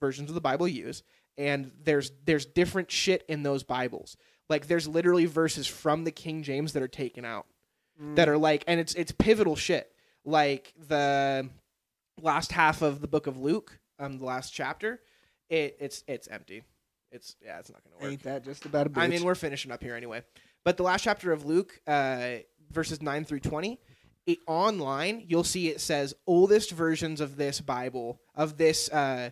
[0.00, 1.02] versions of the Bible use.
[1.36, 4.16] And there's there's different shit in those Bibles.
[4.48, 7.46] Like there's literally verses from the King James that are taken out
[8.14, 9.92] that are like, and it's it's pivotal shit.
[10.24, 11.48] Like the
[12.20, 15.00] last half of the book of Luke, um, the last chapter,
[15.48, 16.62] it it's it's empty.
[17.10, 18.12] It's yeah, it's not gonna work.
[18.12, 19.02] Ain't that just about a bitch?
[19.02, 20.22] I mean, we're finishing up here anyway.
[20.64, 22.36] But the last chapter of Luke, uh,
[22.70, 23.80] verses 9 through 20,
[24.26, 29.30] it, online, you'll see it says oldest versions of this Bible, of this uh,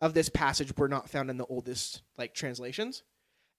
[0.00, 3.02] of this passage were not found in the oldest like translations.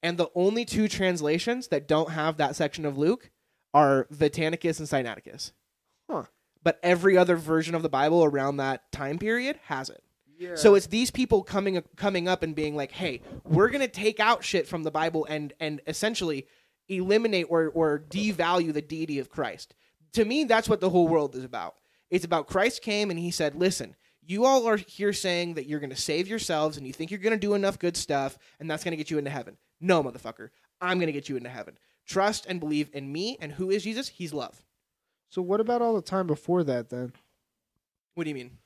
[0.03, 3.29] And the only two translations that don't have that section of Luke
[3.73, 5.51] are Vitanicus and Sinaiticus.
[6.09, 6.23] Huh.
[6.63, 10.03] But every other version of the Bible around that time period has it.
[10.41, 10.55] Yeah.
[10.55, 14.43] So it's these people coming coming up and being like, "Hey, we're gonna take out
[14.43, 16.47] shit from the Bible and and essentially
[16.89, 19.76] eliminate or or devalue the deity of Christ."
[20.13, 21.76] To me, that's what the whole world is about.
[22.09, 25.80] It's about Christ came and he said, "Listen, you all are here saying that you're
[25.80, 28.95] gonna save yourselves and you think you're gonna do enough good stuff and that's gonna
[28.95, 29.57] get you into heaven.
[29.80, 30.49] No, motherfucker,
[30.81, 31.77] I'm gonna get you into heaven.
[32.07, 33.38] Trust and believe in me.
[33.39, 34.07] And who is Jesus?
[34.09, 34.65] He's love.
[35.30, 37.13] so what about all the time before that then?
[38.15, 38.57] What do you mean?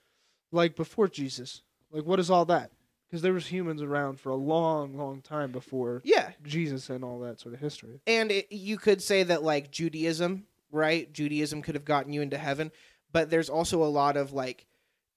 [0.55, 1.61] Like before Jesus?
[1.91, 2.71] Like what is all that?
[3.07, 7.19] Because there was humans around for a long, long time before Yeah, Jesus and all
[7.19, 8.01] that sort of history.
[8.07, 11.11] and it, you could say that like Judaism, right?
[11.13, 12.71] Judaism could have gotten you into heaven,
[13.11, 14.65] but there's also a lot of like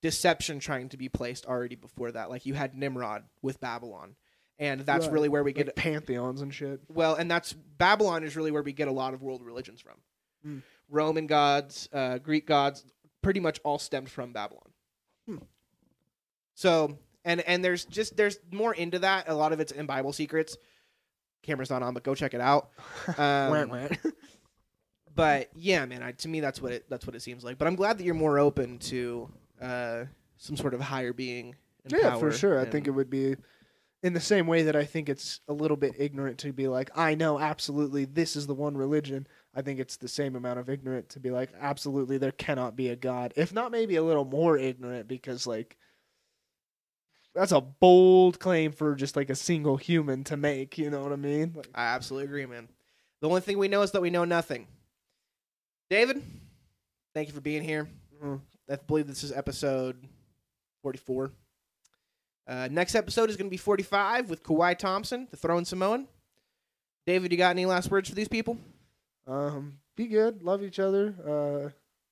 [0.03, 2.31] deception trying to be placed already before that.
[2.31, 4.15] Like you had Nimrod with Babylon,
[4.59, 5.13] and that's Right.
[5.15, 6.81] really where we get pantheons and shit.
[6.89, 9.95] well, and that's Babylon is really where we get a lot of world religions from.
[10.43, 10.59] Hmm.
[10.91, 12.85] Roman gods, uh, Greek gods,
[13.23, 14.68] pretty much all stemmed from Babylon.
[15.29, 15.37] Hmm.
[16.55, 19.29] So, and and there's just there's more into that.
[19.29, 20.57] A lot of it's in Bible secrets.
[21.43, 22.71] Camera's not on, but go check it out.
[23.17, 23.89] Um, Wah, wah.
[25.15, 27.59] but yeah, man, I, to me that's what it that's what it seems like.
[27.59, 29.31] But I'm glad that you're more open to
[29.61, 30.05] uh,
[30.37, 31.55] some sort of higher being.
[31.85, 32.59] And yeah, for sure.
[32.61, 33.37] I think it would be
[34.03, 36.91] in the same way that I think it's a little bit ignorant to be like,
[36.97, 39.27] I know absolutely this is the one religion.
[39.59, 42.91] I think it's the same amount of ignorant to be like, absolutely there cannot be
[42.91, 43.33] a God.
[43.35, 45.77] If not, maybe a little more ignorant because like
[47.35, 50.79] that's a bold claim for just like a single human to make.
[50.79, 51.55] You know what I mean?
[51.57, 52.69] Like, I absolutely agree, man.
[53.21, 54.69] The only thing we know is that we know nothing.
[55.91, 56.23] David,
[57.13, 57.89] thank you for being here.
[58.23, 58.41] Mhm.
[58.71, 59.97] I believe this is episode
[60.83, 61.33] 44.
[62.47, 66.07] Uh, next episode is going to be 45 with Kawhi Thompson, the throwing Samoan.
[67.07, 68.57] David, you got any last words for these people?
[69.29, 71.15] Um, be good, love each other.
[71.27, 71.71] Uh,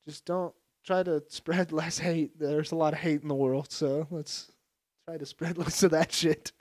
[0.09, 2.39] just don't try to spread less hate.
[2.39, 4.53] There's a lot of hate in the world, so let's
[5.09, 6.53] try to spread less of that shit.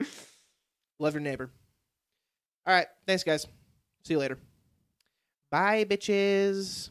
[0.98, 1.50] Love your neighbor.
[2.66, 2.88] All right.
[3.06, 3.46] Thanks, guys.
[4.04, 4.38] See you later.
[5.50, 6.90] Bye, bitches.